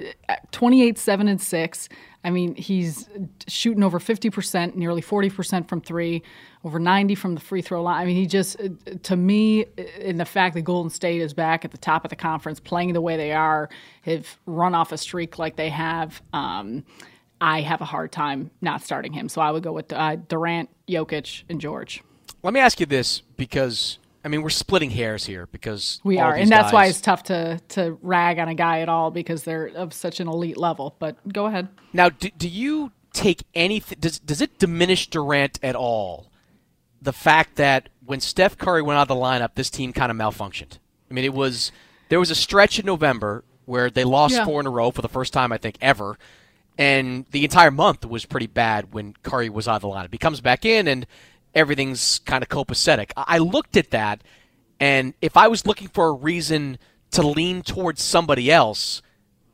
[0.53, 1.89] 28, seven and six.
[2.23, 3.09] I mean he's
[3.49, 6.23] shooting over 50 percent, nearly 40 percent from three,
[6.65, 8.03] over 90 from the free throw line.
[8.03, 8.59] I mean he just,
[9.05, 9.65] to me,
[9.99, 12.93] in the fact that Golden State is back at the top of the conference, playing
[12.93, 13.71] the way they are,
[14.03, 16.23] have run off a streak like they have.
[16.35, 16.85] Um,
[17.41, 19.29] I have a hard time not starting him.
[19.29, 22.03] So I would go with uh, Durant, Jokic, and George.
[22.43, 26.35] Let me ask you this because I mean we're splitting hairs here because we are,
[26.35, 26.73] and that's guys...
[26.73, 30.21] why it's tough to to rag on a guy at all because they're of such
[30.21, 30.97] an elite level.
[30.99, 31.69] But go ahead.
[31.93, 33.99] Now, do, do you take anything?
[34.01, 36.31] Does does it diminish Durant at all?
[37.03, 40.17] The fact that when Steph Curry went out of the lineup, this team kind of
[40.17, 40.79] malfunctioned.
[41.11, 41.71] I mean, it was
[42.09, 44.45] there was a stretch in November where they lost yeah.
[44.47, 46.19] four in a row for the first time I think ever
[46.77, 50.09] and the entire month was pretty bad when Curry was out of the lineup.
[50.11, 51.07] He comes back in, and
[51.55, 53.11] everything's kind of copacetic.
[53.17, 54.23] I looked at that,
[54.81, 56.79] and if I was looking for a reason
[57.13, 59.03] to lean towards somebody else,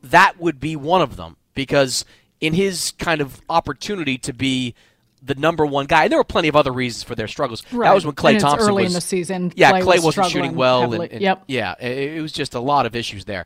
[0.01, 2.05] that would be one of them because
[2.39, 4.73] in his kind of opportunity to be
[5.21, 6.03] the number one guy.
[6.03, 7.63] And there were plenty of other reasons for their struggles.
[7.71, 7.87] Right.
[7.87, 9.53] That was when Klay and Thompson early was in the season.
[9.55, 10.93] Yeah, Klay, Klay was not shooting well.
[10.93, 11.43] And, and, yep.
[11.47, 13.45] Yeah, it, it was just a lot of issues there.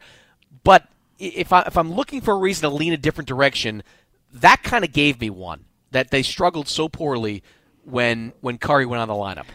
[0.63, 0.87] But
[1.19, 3.83] if I if I'm looking for a reason to lean a different direction,
[4.33, 7.43] that kind of gave me one that they struggled so poorly
[7.85, 9.45] when when Curry went on the lineup.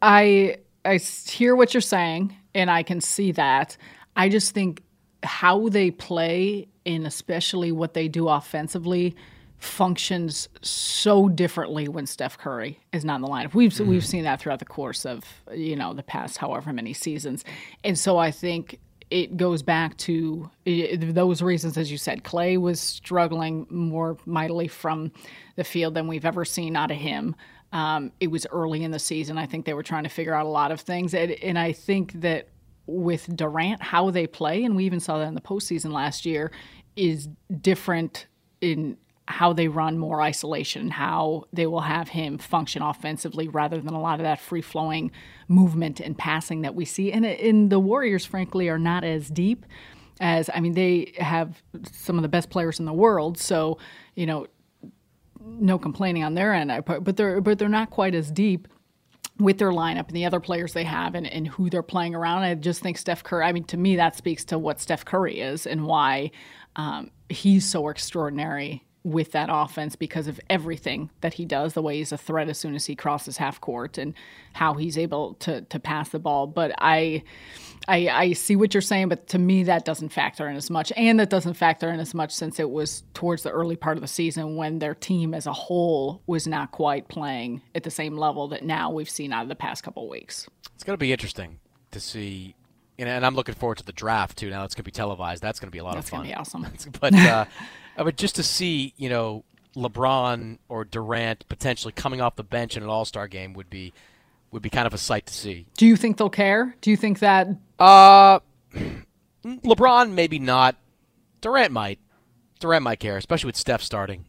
[0.00, 3.76] I I hear what you're saying, and I can see that.
[4.14, 4.82] I just think
[5.22, 9.16] how they play, and especially what they do offensively,
[9.58, 13.54] functions so differently when Steph Curry is not in the lineup.
[13.54, 13.90] We've mm-hmm.
[13.90, 17.44] we've seen that throughout the course of you know the past however many seasons,
[17.84, 18.78] and so I think
[19.10, 22.24] it goes back to those reasons, as you said.
[22.24, 25.12] Klay was struggling more mightily from
[25.54, 27.36] the field than we've ever seen out of him.
[27.76, 29.36] Um, it was early in the season.
[29.36, 31.72] I think they were trying to figure out a lot of things, and, and I
[31.72, 32.48] think that
[32.86, 36.50] with Durant, how they play, and we even saw that in the postseason last year,
[36.96, 37.28] is
[37.60, 38.28] different
[38.62, 38.96] in
[39.28, 44.00] how they run more isolation, how they will have him function offensively rather than a
[44.00, 45.10] lot of that free flowing
[45.46, 47.12] movement and passing that we see.
[47.12, 49.66] And in the Warriors, frankly, are not as deep
[50.20, 51.62] as I mean, they have
[51.92, 53.36] some of the best players in the world.
[53.38, 53.78] So,
[54.14, 54.46] you know,
[55.46, 58.68] no complaining on their end, but they're but they're not quite as deep
[59.38, 62.42] with their lineup and the other players they have and, and who they're playing around.
[62.42, 65.40] I just think Steph Curry, I mean, to me, that speaks to what Steph Curry
[65.40, 66.30] is and why
[66.76, 71.98] um, he's so extraordinary with that offense because of everything that he does, the way
[71.98, 74.14] he's a threat as soon as he crosses half court and
[74.52, 76.48] how he's able to to pass the ball.
[76.48, 77.22] But I,
[77.86, 80.92] I, I see what you're saying, but to me that doesn't factor in as much,
[80.96, 84.00] and that doesn't factor in as much since it was towards the early part of
[84.00, 88.16] the season when their team as a whole was not quite playing at the same
[88.16, 90.48] level that now we've seen out of the past couple of weeks.
[90.74, 91.60] It's going to be interesting
[91.92, 92.56] to see
[92.98, 94.50] and, I'm looking forward to the draft too.
[94.50, 95.42] Now it's going to be televised.
[95.42, 96.26] That's going to be a lot That's of fun.
[96.26, 96.92] That's going to be awesome.
[97.00, 97.44] but uh,
[97.96, 99.44] but just to see, you know,
[99.76, 103.92] LeBron or Durant potentially coming off the bench in an All Star game would be
[104.50, 105.66] would be kind of a sight to see.
[105.76, 106.74] Do you think they'll care?
[106.80, 107.48] Do you think that?
[107.78, 108.40] Uh,
[109.44, 110.76] LeBron maybe not.
[111.40, 111.98] Durant might.
[112.58, 114.24] Durant might care, especially with Steph starting.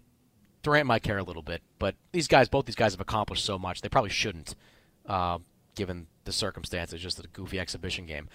[0.63, 3.57] Durant might care a little bit, but these guys, both these guys, have accomplished so
[3.57, 3.79] much.
[3.79, 4.53] They probably shouldn't,
[5.05, 5.37] uh,
[5.75, 7.01] given the circumstances.
[7.01, 8.27] Just a goofy exhibition game.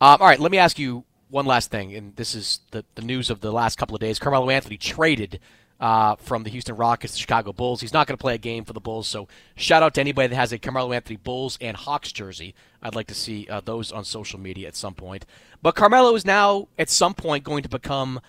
[0.00, 3.02] Um, all right, let me ask you one last thing, and this is the, the
[3.02, 4.18] news of the last couple of days.
[4.18, 5.40] Carmelo Anthony traded
[5.80, 7.80] uh, from the Houston Rockets to Chicago Bulls.
[7.80, 10.28] He's not going to play a game for the Bulls, so shout out to anybody
[10.28, 12.54] that has a Carmelo Anthony Bulls and Hawks jersey.
[12.82, 15.26] I'd like to see uh, those on social media at some point.
[15.62, 18.20] But Carmelo is now, at some point, going to become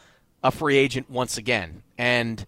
[0.43, 1.84] a free agent once again.
[1.97, 2.45] And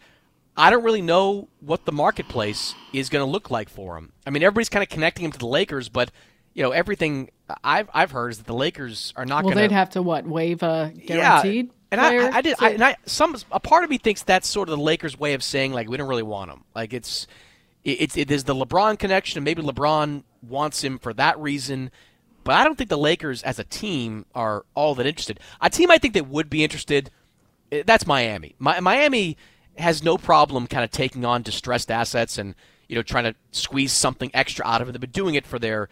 [0.56, 4.12] I don't really know what the marketplace is going to look like for him.
[4.26, 6.12] I mean, everybody's kind of connecting him to the Lakers, but
[6.54, 7.30] you know, everything
[7.64, 9.70] I've I've heard is that the Lakers are not well, going to.
[9.70, 11.68] they'd have to what waive a guaranteed.
[11.68, 11.72] Yeah.
[11.91, 14.70] And I, I, did, I, and I, some a part of me thinks that's sort
[14.70, 16.64] of the Lakers' way of saying like we don't really want him.
[16.74, 17.28] Like it's,
[17.84, 21.91] it's it is the LeBron connection, and maybe LeBron wants him for that reason.
[22.45, 25.39] But I don't think the Lakers as a team are all that interested.
[25.60, 27.12] A team I think that would be interested,
[27.72, 28.56] eh, that's Miami.
[28.58, 29.38] My, Miami
[29.78, 32.56] has no problem kind of taking on distressed assets and
[32.88, 34.93] you know trying to squeeze something extra out of it.
[34.93, 35.89] They've been doing it for their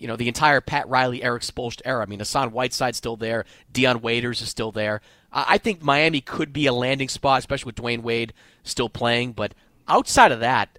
[0.00, 2.02] you know, the entire Pat Riley, Erik Spoelstra era.
[2.02, 3.44] I mean, Hassan Whiteside's still there.
[3.72, 5.00] Dion Waiters is still there.
[5.32, 8.32] I think Miami could be a landing spot, especially with Dwyane Wade
[8.62, 9.32] still playing.
[9.32, 9.54] But
[9.86, 10.78] outside of that,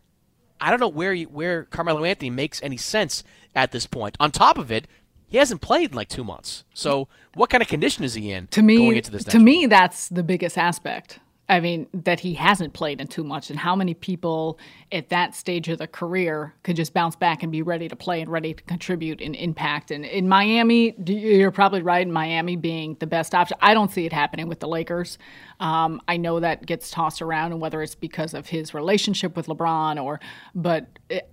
[0.60, 3.24] I don't know where you, where Carmelo Anthony makes any sense
[3.56, 4.18] at this point.
[4.20, 4.88] On top of it,
[5.28, 6.64] he hasn't played in like two months.
[6.74, 8.48] So, what kind of condition is he in?
[8.48, 11.20] To me, to me, that's the biggest aspect.
[11.50, 14.60] I mean, that he hasn't played in too much, and how many people
[14.92, 18.22] at that stage of the career could just bounce back and be ready to play
[18.22, 19.90] and ready to contribute and impact.
[19.90, 23.58] And in Miami, you're probably right in Miami being the best option.
[23.62, 25.18] I don't see it happening with the Lakers.
[25.60, 29.48] Um, I know that gets tossed around, and whether it's because of his relationship with
[29.48, 30.20] LeBron or,
[30.54, 31.32] but it,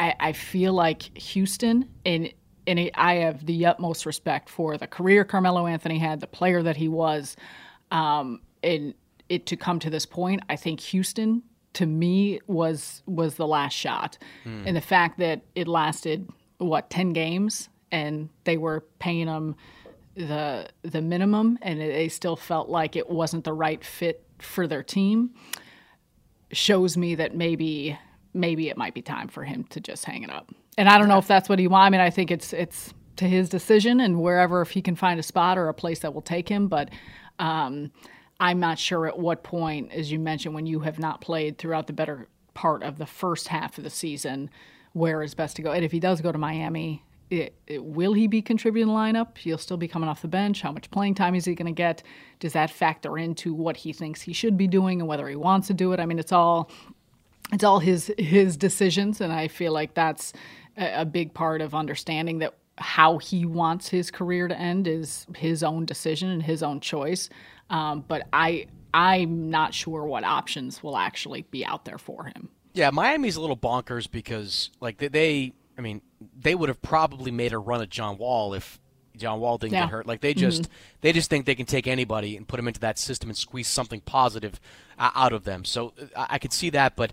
[0.00, 2.32] I, I feel like Houston and
[2.66, 6.76] and I have the utmost respect for the career Carmelo Anthony had, the player that
[6.76, 7.34] he was,
[7.90, 8.92] um, and
[9.28, 11.42] it to come to this point, I think Houston
[11.74, 14.64] to me was was the last shot, mm.
[14.66, 19.54] and the fact that it lasted what ten games and they were paying them
[20.14, 24.82] the the minimum, and they still felt like it wasn't the right fit for their
[24.82, 25.30] team,
[26.52, 27.98] shows me that maybe
[28.34, 30.52] maybe it might be time for him to just hang it up.
[30.76, 31.86] And I don't know if that's what he wants.
[31.86, 35.18] I mean, I think it's it's to his decision and wherever if he can find
[35.18, 36.90] a spot or a place that will take him, but.
[37.40, 37.92] Um,
[38.40, 41.86] I'm not sure at what point, as you mentioned, when you have not played throughout
[41.86, 44.50] the better part of the first half of the season,
[44.92, 45.72] where is best to go.
[45.72, 49.36] And if he does go to Miami, it, it, will he be contributing lineup?
[49.36, 50.62] He'll still be coming off the bench.
[50.62, 52.02] How much playing time is he going to get?
[52.40, 55.66] Does that factor into what he thinks he should be doing and whether he wants
[55.68, 56.00] to do it?
[56.00, 56.70] I mean, it's all
[57.52, 60.32] it's all his his decisions, and I feel like that's
[60.76, 65.26] a, a big part of understanding that how he wants his career to end is
[65.36, 67.28] his own decision and his own choice.
[67.70, 72.48] Um, but I I'm not sure what options will actually be out there for him.
[72.72, 76.02] Yeah, Miami's a little bonkers because like they, they I mean,
[76.40, 78.80] they would have probably made a run at John Wall if
[79.16, 79.82] John Wall didn't yeah.
[79.82, 80.06] get hurt.
[80.06, 80.72] Like they just mm-hmm.
[81.02, 83.68] they just think they can take anybody and put them into that system and squeeze
[83.68, 84.60] something positive
[84.98, 85.64] uh, out of them.
[85.64, 87.12] So uh, I could see that, but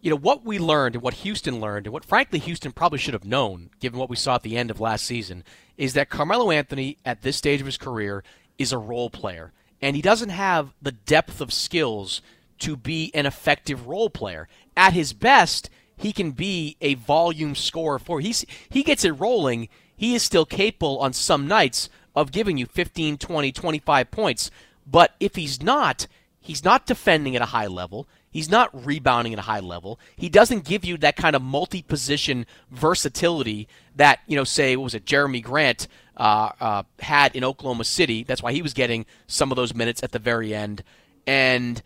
[0.00, 3.14] you know what we learned and what Houston learned and what frankly Houston probably should
[3.14, 5.44] have known given what we saw at the end of last season
[5.76, 8.22] is that Carmelo Anthony at this stage of his career
[8.58, 12.22] is a role player and he doesn't have the depth of skills
[12.58, 14.48] to be an effective role player.
[14.76, 19.68] At his best, he can be a volume scorer for he's he gets it rolling.
[19.96, 24.50] He is still capable on some nights of giving you 15, 20, 25 points.
[24.86, 26.06] But if he's not,
[26.40, 28.06] he's not defending at a high level.
[28.36, 29.98] He's not rebounding at a high level.
[30.14, 34.94] He doesn't give you that kind of multi-position versatility that you know, say, what was
[34.94, 38.24] it, Jerami Grant uh, uh, had in Oklahoma City.
[38.24, 40.84] That's why he was getting some of those minutes at the very end.
[41.26, 41.82] And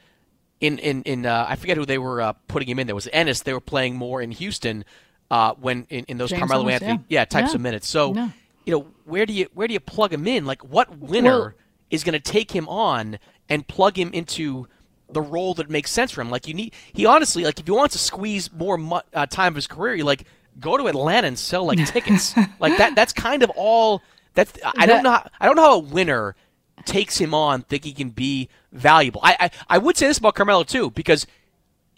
[0.61, 2.89] in in in uh, I forget who they were uh, putting him in.
[2.89, 3.43] There was Ennis.
[3.43, 4.85] They were playing more in Houston
[5.31, 7.21] uh, when in, in those James Carmelo Anthony yeah.
[7.21, 7.55] yeah types yeah.
[7.55, 7.89] of minutes.
[7.89, 8.13] So
[8.65, 10.47] you know where do you where do you plug him in?
[10.47, 11.53] Like what winner well,
[11.91, 14.67] is going to take him on and plug him into
[15.13, 16.31] the role that makes sense for him?
[16.31, 19.53] Like you need he honestly like if you want to squeeze more mu- uh, time
[19.53, 20.25] of his career, you like
[20.59, 22.35] go to Atlanta and sell like tickets.
[22.61, 24.03] like that that's kind of all
[24.35, 26.37] that's I don't know how, I don't know how a winner
[26.85, 29.21] takes him on think he can be valuable.
[29.23, 31.27] I, I, I would say this about Carmelo too because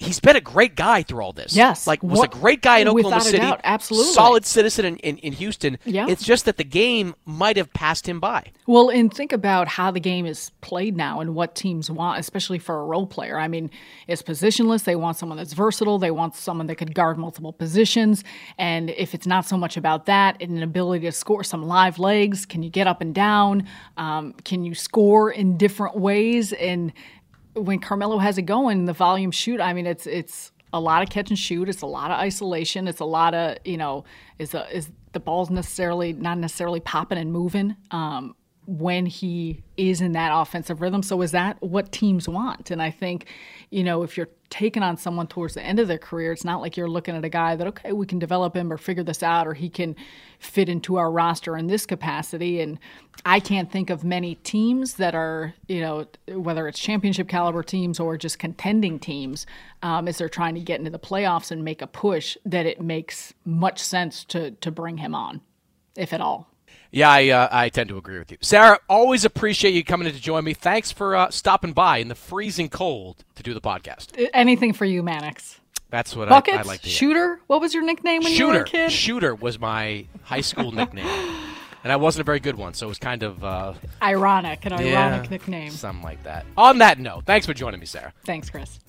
[0.03, 1.55] he's been a great guy through all this.
[1.55, 4.97] Yes, like was what, a great guy in Oklahoma City, doubt, absolutely solid citizen in,
[4.99, 5.79] in, in, Houston.
[5.85, 8.51] Yeah, it's just that the game might have passed him by.
[8.67, 12.59] Well, and think about how the game is played now and what teams want, especially
[12.59, 13.39] for a role player.
[13.39, 13.71] I mean,
[14.07, 14.85] it's positionless.
[14.85, 15.99] They want someone that's versatile.
[15.99, 18.25] They want someone that could guard multiple positions.
[18.59, 21.99] And if it's not so much about that, and an ability to score some live
[21.99, 23.67] legs, can you get up and down?
[23.97, 26.53] Um, can you score in different ways?
[26.53, 26.93] And
[27.55, 31.11] when Carmelo has it going, the volume shoot, I mean, it's it's a lot of
[31.11, 31.69] catch and shoot.
[31.69, 32.89] It's a lot of isolation.
[32.89, 34.05] It's a lot of you know,
[34.39, 38.35] is a, is the ball's necessarily not necessarily popping and moving um,
[38.67, 41.03] when he is in that offensive rhythm.
[41.03, 42.71] So is that what teams want?
[42.71, 43.27] And I think,
[43.71, 46.61] you know, if you're taking on someone towards the end of their career, it's not
[46.61, 49.23] like you're looking at a guy that, okay, we can develop him or figure this
[49.23, 49.97] out or he can
[50.39, 52.61] fit into our roster in this capacity.
[52.61, 52.79] And
[53.25, 57.99] I can't think of many teams that are, you know, whether it's championship caliber teams
[57.99, 59.45] or just contending teams,
[59.83, 62.81] um, as they're trying to get into the playoffs and make a push, that it
[62.81, 65.41] makes much sense to, to bring him on,
[65.97, 66.52] if at all.
[66.95, 68.37] Yeah, I, uh, I tend to agree with you.
[68.43, 70.53] Sarah, always appreciate you coming in to join me.
[70.53, 74.29] Thanks for uh, stopping by in the freezing cold to do the podcast.
[74.35, 75.59] Anything for you, Mannix.
[75.89, 76.97] That's what Buckets, I, I like to hear.
[76.97, 77.41] Shooter?
[77.47, 78.53] What was your nickname when Shooter.
[78.53, 78.93] you were a kid?
[78.93, 81.07] Shooter was my high school nickname.
[81.83, 83.73] and I wasn't a very good one, so it was kind of uh,
[84.03, 85.71] ironic, an yeah, ironic nickname.
[85.71, 86.45] Something like that.
[86.59, 88.13] On that note, thanks for joining me, Sarah.
[88.27, 88.81] Thanks, Chris.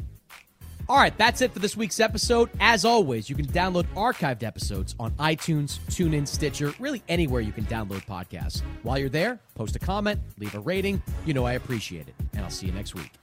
[0.90, 2.50] All right, that's it for this week's episode.
[2.60, 7.66] As always, you can download archived episodes on iTunes, TuneIn, Stitcher, really anywhere you can
[7.66, 8.62] download podcasts.
[8.84, 11.02] While you're there, post a comment, leave a rating.
[11.26, 12.16] You know I appreciate it.
[12.34, 13.23] And I'll see you next week.